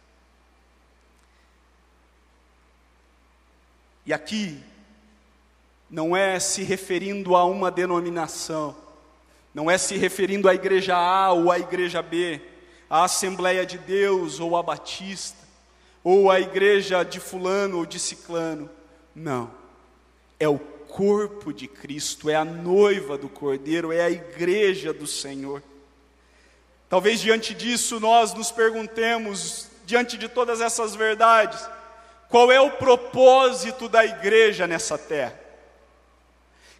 E 4.06 4.12
aqui, 4.12 4.62
não 5.92 6.16
é 6.16 6.40
se 6.40 6.62
referindo 6.62 7.36
a 7.36 7.44
uma 7.44 7.70
denominação, 7.70 8.74
não 9.54 9.70
é 9.70 9.76
se 9.76 9.94
referindo 9.98 10.48
à 10.48 10.54
igreja 10.54 10.96
A 10.96 11.32
ou 11.32 11.52
à 11.52 11.58
igreja 11.58 12.00
B, 12.00 12.40
à 12.88 13.04
Assembleia 13.04 13.66
de 13.66 13.76
Deus 13.76 14.40
ou 14.40 14.56
à 14.56 14.62
Batista, 14.62 15.36
ou 16.02 16.30
à 16.30 16.40
igreja 16.40 17.02
de 17.02 17.20
Fulano 17.20 17.76
ou 17.76 17.84
de 17.84 17.98
Ciclano. 17.98 18.70
Não, 19.14 19.50
é 20.40 20.48
o 20.48 20.58
corpo 20.58 21.52
de 21.52 21.68
Cristo, 21.68 22.30
é 22.30 22.36
a 22.36 22.44
noiva 22.44 23.18
do 23.18 23.28
Cordeiro, 23.28 23.92
é 23.92 24.00
a 24.00 24.10
igreja 24.10 24.94
do 24.94 25.06
Senhor. 25.06 25.62
Talvez 26.88 27.20
diante 27.20 27.52
disso 27.52 28.00
nós 28.00 28.32
nos 28.32 28.50
perguntemos, 28.50 29.68
diante 29.84 30.16
de 30.16 30.26
todas 30.26 30.62
essas 30.62 30.94
verdades, 30.94 31.68
qual 32.30 32.50
é 32.50 32.58
o 32.58 32.70
propósito 32.70 33.90
da 33.90 34.06
igreja 34.06 34.66
nessa 34.66 34.96
terra? 34.96 35.41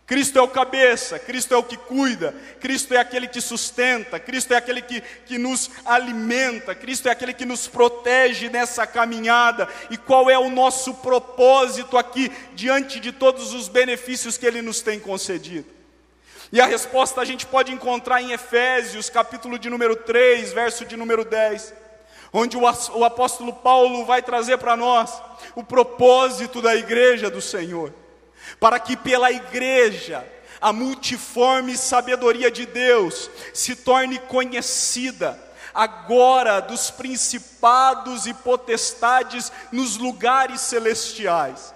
Cristo 0.05 0.39
é 0.39 0.43
o 0.43 0.49
cabeça, 0.49 1.19
Cristo 1.19 1.55
é 1.55 1.57
o 1.57 1.63
que 1.63 1.77
cuida, 1.77 2.35
Cristo 2.61 2.93
é 2.93 2.99
aquele 2.99 3.29
que 3.29 3.41
sustenta, 3.41 4.19
Cristo 4.19 4.53
é 4.53 4.57
aquele 4.57 4.83
que, 4.83 5.01
que 5.01 5.39
nos 5.39 5.71
alimenta, 5.85 6.75
Cristo 6.75 7.09
é 7.09 7.13
aquele 7.13 7.33
que 7.33 7.47
nos 7.47 7.69
protege 7.69 8.51
nessa 8.51 8.85
caminhada. 8.85 9.69
E 9.91 9.97
qual 9.97 10.29
é 10.29 10.37
o 10.37 10.51
nosso 10.51 10.95
propósito 10.95 11.97
aqui, 11.97 12.33
diante 12.53 12.99
de 12.99 13.13
todos 13.13 13.55
os 13.55 13.69
benefícios 13.69 14.37
que 14.37 14.45
Ele 14.45 14.61
nos 14.61 14.83
tem 14.83 14.99
concedido? 14.99 15.67
E 16.53 16.61
a 16.61 16.67
resposta 16.67 17.21
a 17.21 17.25
gente 17.25 17.47
pode 17.47 17.73
encontrar 17.73 18.21
em 18.21 18.33
Efésios, 18.33 19.09
capítulo 19.09 19.57
de 19.59 19.71
número 19.71 19.95
3, 19.95 20.53
verso 20.53 20.85
de 20.85 20.97
número 20.97 21.25
10, 21.25 21.73
onde 22.33 22.57
o 22.57 23.05
apóstolo 23.05 23.53
Paulo 23.53 24.05
vai 24.05 24.21
trazer 24.21 24.59
para 24.59 24.77
nós 24.77 25.23
o 25.55 25.63
propósito 25.63 26.61
da 26.61 26.75
igreja 26.75 27.31
do 27.31 27.41
Senhor 27.41 28.02
para 28.59 28.79
que 28.79 28.97
pela 28.97 29.31
igreja 29.31 30.27
a 30.61 30.73
multiforme 30.73 31.77
sabedoria 31.77 32.51
de 32.51 32.65
Deus 32.65 33.29
se 33.53 33.75
torne 33.75 34.19
conhecida 34.21 35.39
agora 35.75 36.61
dos 36.61 36.91
principados 36.91 38.27
e 38.27 38.35
potestades 38.35 39.51
nos 39.73 39.97
lugares 39.97 40.61
celestiais, 40.61 41.75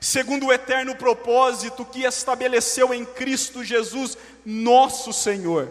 segundo 0.00 0.46
o 0.46 0.52
eterno 0.52 0.94
propósito 0.94 1.84
que 1.84 2.04
estabeleceu 2.04 2.94
em 2.94 3.04
Cristo 3.04 3.62
Jesus, 3.62 4.16
nosso 4.46 5.12
Senhor, 5.12 5.70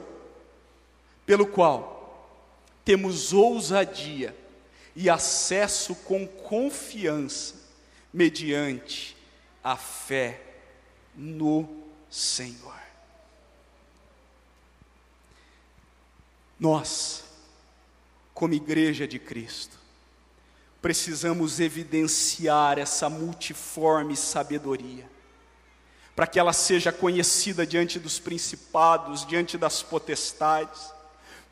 pelo 1.26 1.48
qual 1.48 2.38
temos 2.84 3.32
ousadia 3.32 4.36
e 4.96 5.10
acesso 5.10 5.96
com 5.96 6.28
confiança 6.28 7.56
mediante 8.14 9.16
a 9.64 9.76
fé 9.76 10.42
no 11.16 11.68
Senhor. 12.10 12.80
Nós, 16.60 17.24
como 18.34 18.54
igreja 18.54 19.08
de 19.08 19.18
Cristo, 19.18 19.80
precisamos 20.82 21.60
evidenciar 21.60 22.80
essa 22.80 23.10
multiforme 23.10 24.16
sabedoria, 24.16 25.10
para 26.16 26.28
que 26.28 26.40
ela 26.40 26.54
seja 26.54 26.92
conhecida 26.92 27.66
diante 27.66 28.00
dos 28.00 28.20
principados, 28.20 29.26
diante 29.26 29.58
das 29.58 29.82
potestades. 29.82 30.94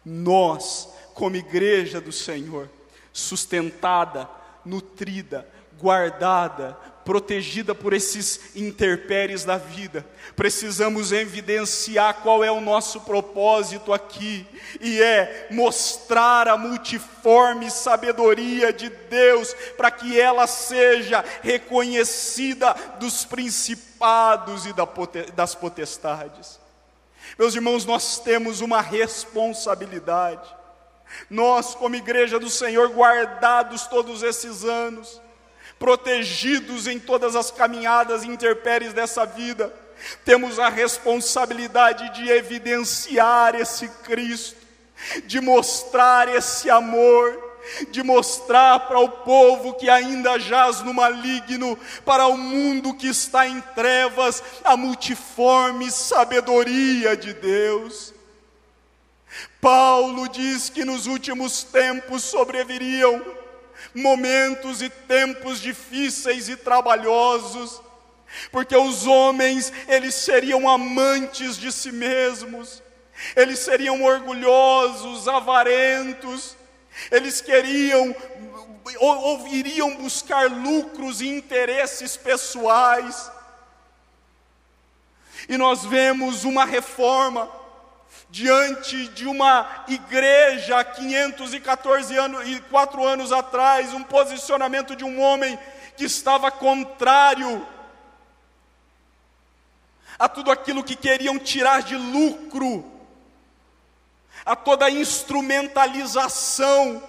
Nós, 0.03 0.89
como 1.13 1.35
igreja 1.35 2.01
do 2.01 2.11
Senhor, 2.11 2.69
sustentada, 3.13 4.29
nutrida, 4.65 5.47
guardada, 5.79 6.77
protegida 7.09 7.73
por 7.73 7.91
esses 7.91 8.55
interpéries 8.55 9.43
da 9.43 9.57
vida. 9.57 10.05
Precisamos 10.35 11.11
evidenciar 11.11 12.21
qual 12.21 12.43
é 12.43 12.51
o 12.51 12.61
nosso 12.61 13.01
propósito 13.01 13.91
aqui, 13.91 14.45
e 14.79 15.01
é 15.01 15.47
mostrar 15.49 16.47
a 16.47 16.55
multiforme 16.55 17.71
sabedoria 17.71 18.71
de 18.71 18.89
Deus, 18.89 19.55
para 19.75 19.89
que 19.89 20.21
ela 20.21 20.45
seja 20.45 21.25
reconhecida 21.41 22.75
dos 22.99 23.25
principados 23.25 24.67
e 24.67 25.31
das 25.33 25.55
potestades. 25.55 26.59
Meus 27.39 27.55
irmãos, 27.55 27.85
nós 27.85 28.19
temos 28.19 28.61
uma 28.61 28.81
responsabilidade. 28.81 30.47
Nós, 31.27 31.73
como 31.73 31.95
igreja 31.95 32.39
do 32.39 32.51
Senhor, 32.51 32.91
guardados 32.91 33.87
todos 33.87 34.21
esses 34.21 34.63
anos, 34.63 35.19
protegidos 35.79 36.85
em 36.85 36.99
todas 36.99 37.35
as 37.35 37.49
caminhadas 37.49 38.25
interpéries 38.25 38.93
dessa 38.93 39.25
vida, 39.25 39.73
temos 40.25 40.59
a 40.59 40.69
responsabilidade 40.69 42.13
de 42.13 42.29
evidenciar 42.29 43.55
esse 43.55 43.87
Cristo, 44.03 44.59
de 45.25 45.39
mostrar 45.39 46.27
esse 46.27 46.69
amor, 46.69 47.49
de 47.91 48.03
mostrar 48.03 48.87
para 48.87 48.99
o 48.99 49.09
povo 49.09 49.73
que 49.75 49.89
ainda 49.89 50.37
jaz 50.37 50.81
no 50.81 50.93
maligno, 50.93 51.77
para 52.05 52.27
o 52.27 52.37
mundo 52.37 52.93
que 52.93 53.07
está 53.07 53.47
em 53.47 53.61
trevas, 53.61 54.43
a 54.63 54.75
multiforme 54.75 55.89
sabedoria 55.89 57.15
de 57.15 57.33
Deus. 57.33 58.13
Paulo 59.61 60.27
diz 60.29 60.69
que 60.69 60.83
nos 60.83 61.05
últimos 61.05 61.63
tempos 61.63 62.23
sobreviriam 62.23 63.21
momentos 63.93 64.81
e 64.81 64.89
tempos 64.89 65.59
difíceis 65.59 66.49
e 66.49 66.55
trabalhosos, 66.55 67.81
porque 68.51 68.75
os 68.75 69.07
homens, 69.07 69.73
eles 69.87 70.15
seriam 70.15 70.69
amantes 70.69 71.57
de 71.57 71.71
si 71.71 71.91
mesmos, 71.91 72.81
eles 73.35 73.59
seriam 73.59 74.03
orgulhosos, 74.03 75.27
avarentos, 75.27 76.55
eles 77.11 77.41
queriam 77.41 78.15
ou, 78.97 79.17
ou 79.17 79.47
iriam 79.47 79.95
buscar 79.97 80.49
lucros 80.49 81.21
e 81.21 81.27
interesses 81.27 82.17
pessoais. 82.17 83.31
E 85.47 85.57
nós 85.57 85.85
vemos 85.85 86.43
uma 86.43 86.65
reforma 86.65 87.58
diante 88.29 89.07
de 89.09 89.27
uma 89.27 89.83
igreja 89.87 90.83
514 90.83 92.15
anos 92.15 92.47
e 92.47 92.59
quatro 92.61 93.03
anos 93.03 93.31
atrás, 93.31 93.91
um 93.93 94.03
posicionamento 94.03 94.95
de 94.95 95.03
um 95.03 95.19
homem 95.19 95.57
que 95.97 96.05
estava 96.05 96.51
contrário 96.51 97.67
a 100.17 100.29
tudo 100.29 100.51
aquilo 100.51 100.83
que 100.83 100.95
queriam 100.95 101.39
tirar 101.39 101.81
de 101.81 101.95
lucro, 101.95 102.85
a 104.45 104.55
toda 104.55 104.85
a 104.85 104.91
instrumentalização 104.91 107.01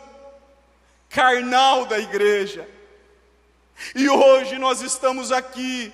carnal 1.09 1.87
da 1.87 1.99
igreja. 1.99 2.69
E 3.95 4.09
hoje 4.09 4.59
nós 4.59 4.81
estamos 4.81 5.31
aqui 5.33 5.93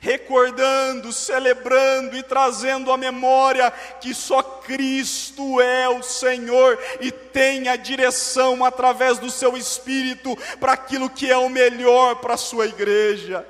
recordando, 0.00 1.12
celebrando 1.12 2.16
e 2.16 2.22
trazendo 2.22 2.92
à 2.92 2.96
memória 2.96 3.70
que 4.00 4.14
só 4.14 4.42
Cristo 4.42 5.60
é 5.60 5.88
o 5.88 6.02
Senhor 6.02 6.78
e 7.00 7.10
tem 7.10 7.68
a 7.68 7.76
direção 7.76 8.64
através 8.64 9.18
do 9.18 9.30
seu 9.30 9.56
Espírito 9.56 10.36
para 10.58 10.72
aquilo 10.72 11.10
que 11.10 11.30
é 11.30 11.36
o 11.36 11.48
melhor 11.48 12.16
para 12.16 12.34
a 12.34 12.38
sua 12.38 12.66
igreja. 12.66 13.46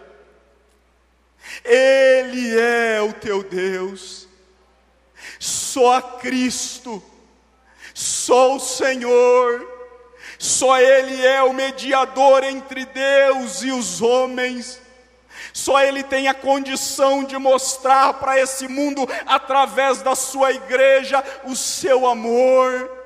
Ele 1.65 2.59
é 2.59 3.01
o 3.01 3.13
teu 3.13 3.43
Deus, 3.43 4.29
só 5.39 6.01
Cristo, 6.01 7.03
só 7.95 8.57
o 8.57 8.61
Senhor, 8.61 9.67
só 10.39 10.79
Ele 10.81 11.27
é 11.27 11.43
o 11.43 11.53
mediador 11.53 12.45
entre 12.45 12.85
Deus 12.87 13.63
e 13.63 13.71
os 13.71 14.01
homens. 14.01 14.81
Só 15.53 15.81
Ele 15.81 16.03
tem 16.03 16.29
a 16.29 16.35
condição 16.35 17.25
de 17.25 17.37
mostrar 17.39 18.15
para 18.15 18.39
esse 18.39 18.69
mundo, 18.69 19.09
através 19.27 20.03
da 20.03 20.15
Sua 20.15 20.53
igreja, 20.53 21.23
o 21.45 21.57
seu 21.57 22.07
amor. 22.07 22.99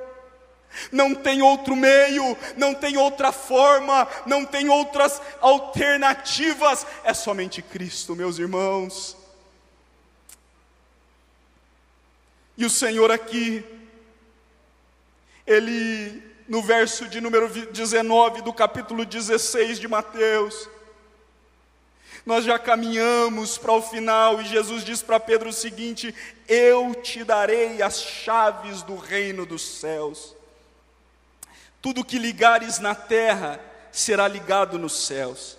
Não 0.91 1.15
tem 1.15 1.41
outro 1.41 1.77
meio, 1.77 2.37
não 2.57 2.75
tem 2.75 2.97
outra 2.97 3.31
forma, 3.31 4.09
não 4.27 4.45
tem 4.45 4.69
outras 4.69 5.21
alternativas, 5.41 6.87
é 7.05 7.15
somente 7.15 7.63
Cristo, 7.63 8.17
meus 8.17 8.39
irmãos. 8.39 9.17
E 12.57 12.65
o 12.65 12.71
Senhor 12.71 13.11
aqui, 13.11 13.65
Ele, 15.47 16.23
no 16.49 16.63
verso 16.63 17.07
de 17.09 17.21
número 17.21 17.49
19 17.49 18.43
do 18.43 18.53
capítulo 18.53 19.05
16 19.05 19.79
de 19.79 19.89
Mateus, 19.89 20.69
nós 22.25 22.45
já 22.45 22.59
caminhamos 22.59 23.59
para 23.59 23.73
o 23.73 23.83
final 23.83 24.41
e 24.41 24.47
Jesus 24.47 24.83
diz 24.83 25.03
para 25.03 25.21
Pedro 25.21 25.51
o 25.51 25.53
seguinte: 25.53 26.15
Eu 26.49 26.95
te 26.95 27.23
darei 27.23 27.83
as 27.83 28.01
chaves 28.01 28.83
do 28.83 28.97
reino 28.97 29.45
dos 29.45 29.63
céus. 29.63 30.35
Tudo 31.83 32.05
que 32.05 32.19
ligares 32.19 32.79
na 32.79 32.95
terra 32.95 33.61
será 33.93 34.27
ligado 34.27 34.79
nos 34.79 35.07
céus, 35.07 35.59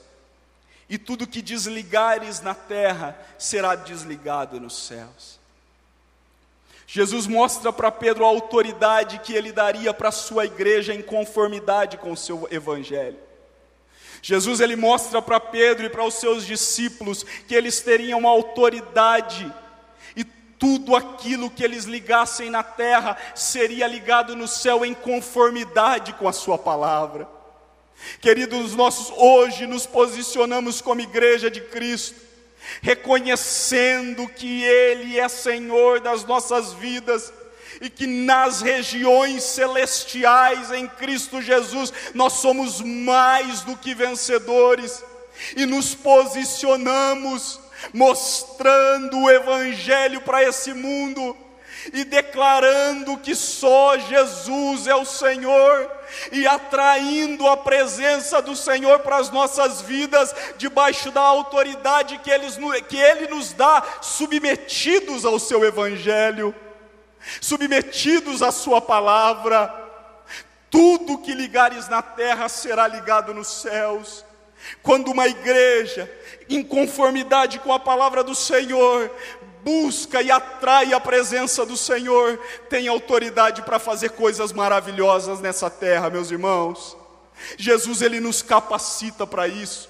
e 0.90 0.98
tudo 0.98 1.28
que 1.28 1.42
desligares 1.42 2.42
na 2.42 2.56
terra 2.56 3.18
será 3.38 3.76
desligado 3.76 4.60
nos 4.60 4.88
céus. 4.88 5.40
Jesus 6.88 7.28
mostra 7.28 7.72
para 7.72 7.92
Pedro 7.92 8.26
a 8.26 8.28
autoridade 8.28 9.20
que 9.20 9.34
ele 9.34 9.52
daria 9.52 9.94
para 9.94 10.10
a 10.10 10.12
sua 10.12 10.46
igreja 10.46 10.94
em 10.94 11.02
conformidade 11.02 11.98
com 11.98 12.12
o 12.12 12.18
seu 12.18 12.48
evangelho. 12.50 13.20
Jesus 14.28 14.60
ele 14.60 14.76
mostra 14.76 15.22
para 15.22 15.40
Pedro 15.40 15.86
e 15.86 15.90
para 15.90 16.04
os 16.04 16.16
seus 16.16 16.48
discípulos 16.48 17.24
que 17.48 17.54
eles 17.54 17.82
teriam 17.82 18.28
autoridade 18.28 19.54
e 20.16 20.24
tudo 20.24 20.96
aquilo 20.96 21.48
que 21.48 21.64
eles 21.64 21.84
ligassem 21.84 22.50
na 22.50 22.64
terra 22.64 23.16
seria 23.36 23.86
ligado 23.86 24.36
no 24.36 24.48
céu 24.48 24.84
em 24.84 24.96
conformidade 24.96 26.12
com 26.14 26.28
a 26.28 26.34
sua 26.34 26.58
palavra. 26.58 27.28
Queridos 28.20 28.74
nossos, 28.74 29.14
hoje 29.16 29.68
nos 29.68 29.86
posicionamos 29.86 30.82
como 30.82 31.02
igreja 31.02 31.52
de 31.52 31.62
Cristo, 31.62 32.20
reconhecendo 32.82 34.28
que 34.28 34.64
Ele 34.64 35.20
é 35.20 35.30
Senhor 35.30 36.00
das 36.00 36.26
nossas 36.26 36.74
vidas 36.74 37.32
e 37.82 37.90
que 37.90 38.08
nas 38.08 38.62
regiões 38.62 39.44
celestiais 39.44 40.72
em 40.72 40.88
Cristo 40.88 41.42
Jesus 41.42 41.92
nós 42.14 42.34
somos 42.34 42.82
mais 42.82 43.62
do 43.62 43.76
que 43.76 43.94
vencedores 43.94 45.04
e 45.56 45.66
nos 45.66 45.94
posicionamos 45.94 47.60
mostrando 47.94 49.20
o 49.20 49.30
Evangelho 49.30 50.22
para 50.22 50.44
esse 50.44 50.74
mundo 50.74 51.36
e 51.94 52.04
declarando 52.04 53.18
que 53.18 53.36
só 53.36 53.98
Jesus 53.98 54.88
é 54.88 54.96
o 54.96 55.06
Senhor 55.06 55.92
e 56.32 56.48
atraindo 56.48 57.48
a 57.48 57.58
presença 57.58 58.42
do 58.42 58.56
Senhor 58.56 59.00
para 59.00 59.18
as 59.18 59.30
nossas 59.30 59.82
vidas, 59.82 60.34
debaixo 60.58 61.12
da 61.12 61.22
autoridade 61.22 62.20
que 62.20 62.32
ele, 62.32 63.28
nos 63.28 63.54
dá, 63.54 63.84
submetidos 64.02 65.26
ao 65.26 65.38
seu 65.38 65.64
Evangelho 65.64 66.56
submetidos 67.42 68.42
à 68.42 68.52
Sua 68.52 68.82
palavra, 68.82 69.74
tudo 70.70 71.18
que 71.18 71.34
ligares 71.34 71.88
na 71.88 72.02
terra 72.02 72.50
será 72.50 72.88
ligado 72.88 73.34
nos 73.34 73.48
céus. 73.48 74.26
Quando 74.82 75.12
uma 75.12 75.28
igreja, 75.28 76.12
em 76.50 76.64
conformidade 76.64 77.60
com 77.60 77.72
a 77.72 77.80
palavra 77.80 78.24
do 78.24 78.34
Senhor, 78.34 79.12
busca 79.64 80.22
e 80.22 80.30
atrai 80.30 80.94
a 80.94 81.00
presença 81.00 81.66
do 81.66 81.76
Senhor, 81.76 82.38
tem 82.70 82.88
autoridade 82.88 83.62
para 83.64 83.80
fazer 83.80 84.10
coisas 84.10 84.52
maravilhosas 84.52 85.40
nessa 85.40 85.70
terra, 85.70 86.10
meus 86.10 86.30
irmãos. 86.30 86.96
Jesus 87.58 88.02
ele 88.02 88.20
nos 88.20 88.42
capacita 88.42 89.26
para 89.26 89.48
isso. 89.48 89.90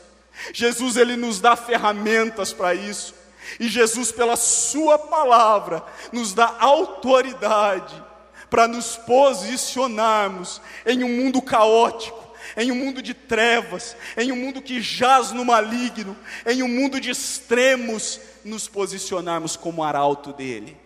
Jesus 0.53 0.97
ele 0.97 1.15
nos 1.15 1.39
dá 1.39 1.55
ferramentas 1.55 2.53
para 2.53 2.73
isso. 2.73 3.13
E 3.59 3.67
Jesus, 3.67 4.11
pela 4.11 4.35
Sua 4.35 4.97
palavra, 4.97 5.83
nos 6.11 6.33
dá 6.33 6.55
autoridade 6.59 8.03
para 8.49 8.67
nos 8.67 8.95
posicionarmos 8.95 10.61
em 10.85 11.03
um 11.03 11.09
mundo 11.09 11.41
caótico, 11.41 12.23
em 12.55 12.71
um 12.71 12.75
mundo 12.75 13.01
de 13.01 13.13
trevas, 13.13 13.95
em 14.15 14.31
um 14.31 14.35
mundo 14.35 14.61
que 14.61 14.81
jaz 14.81 15.31
no 15.31 15.43
maligno, 15.43 16.15
em 16.45 16.61
um 16.63 16.67
mundo 16.67 16.99
de 16.99 17.09
extremos, 17.09 18.19
nos 18.43 18.67
posicionarmos 18.67 19.55
como 19.55 19.83
arauto 19.83 20.31
dele. 20.31 20.77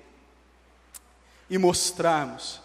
E 1.49 1.57
mostrarmos 1.57 2.61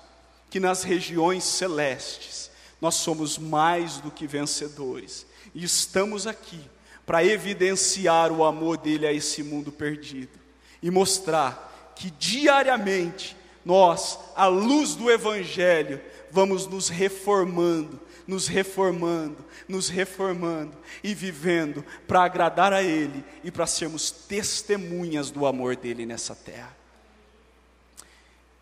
que 0.48 0.60
nas 0.60 0.82
regiões 0.82 1.42
celestes 1.42 2.50
nós 2.80 2.94
somos 2.94 3.38
mais 3.38 3.98
do 3.98 4.10
que 4.10 4.26
vencedores. 4.26 5.26
E 5.54 5.64
estamos 5.64 6.26
aqui 6.26 6.60
para 7.06 7.24
evidenciar 7.24 8.32
o 8.32 8.44
amor 8.44 8.78
dele 8.78 9.06
a 9.06 9.12
esse 9.12 9.42
mundo 9.42 9.70
perdido 9.70 10.38
e 10.82 10.90
mostrar 10.90 11.92
que 11.96 12.10
diariamente 12.10 13.36
nós, 13.64 14.18
à 14.36 14.46
luz 14.46 14.94
do 14.94 15.10
Evangelho, 15.10 16.00
vamos 16.30 16.66
nos 16.66 16.88
reformando, 16.88 17.98
nos 18.26 18.46
reformando, 18.46 19.44
nos 19.66 19.88
reformando 19.88 20.76
e 21.02 21.14
vivendo 21.14 21.84
para 22.06 22.24
agradar 22.24 22.72
a 22.72 22.82
Ele 22.82 23.24
e 23.42 23.50
para 23.50 23.66
sermos 23.66 24.10
testemunhas 24.10 25.30
do 25.30 25.46
amor 25.46 25.76
dele 25.76 26.04
nessa 26.04 26.34
terra. 26.34 26.76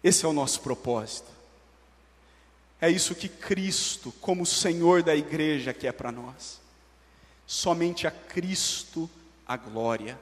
Esse 0.02 0.24
é 0.24 0.28
o 0.28 0.32
nosso 0.32 0.60
propósito. 0.60 1.30
É 2.80 2.90
isso 2.90 3.14
que 3.14 3.28
Cristo, 3.28 4.12
como 4.20 4.44
Senhor 4.44 5.02
da 5.02 5.14
igreja, 5.14 5.72
quer 5.72 5.92
para 5.92 6.10
nós. 6.10 6.61
Somente 7.52 8.06
a 8.06 8.10
Cristo 8.10 9.10
a 9.46 9.58
glória. 9.58 10.18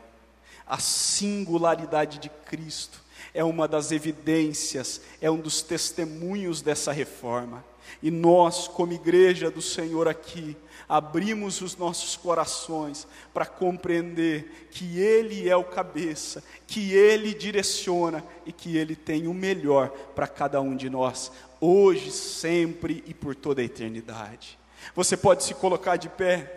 A 0.66 0.80
singularidade 0.80 2.18
de 2.18 2.28
Cristo 2.28 3.00
é 3.32 3.44
uma 3.44 3.68
das 3.68 3.92
evidências, 3.92 5.00
é 5.20 5.30
um 5.30 5.36
dos 5.36 5.62
testemunhos 5.62 6.60
dessa 6.60 6.90
reforma. 6.90 7.64
E 8.02 8.10
nós, 8.10 8.66
como 8.66 8.94
igreja 8.94 9.48
do 9.48 9.62
Senhor 9.62 10.08
aqui, 10.08 10.56
abrimos 10.88 11.60
os 11.60 11.76
nossos 11.76 12.16
corações 12.16 13.06
para 13.32 13.46
compreender 13.46 14.68
que 14.72 14.98
Ele 14.98 15.48
é 15.48 15.54
o 15.54 15.62
cabeça, 15.62 16.42
que 16.66 16.94
Ele 16.94 17.32
direciona 17.32 18.24
e 18.44 18.50
que 18.50 18.76
Ele 18.76 18.96
tem 18.96 19.28
o 19.28 19.34
melhor 19.34 19.90
para 20.16 20.26
cada 20.26 20.60
um 20.60 20.74
de 20.74 20.90
nós, 20.90 21.30
hoje, 21.60 22.10
sempre 22.10 23.04
e 23.06 23.14
por 23.14 23.36
toda 23.36 23.62
a 23.62 23.64
eternidade. 23.64 24.58
Você 24.96 25.16
pode 25.16 25.44
se 25.44 25.54
colocar 25.54 25.96
de 25.96 26.08
pé. 26.08 26.56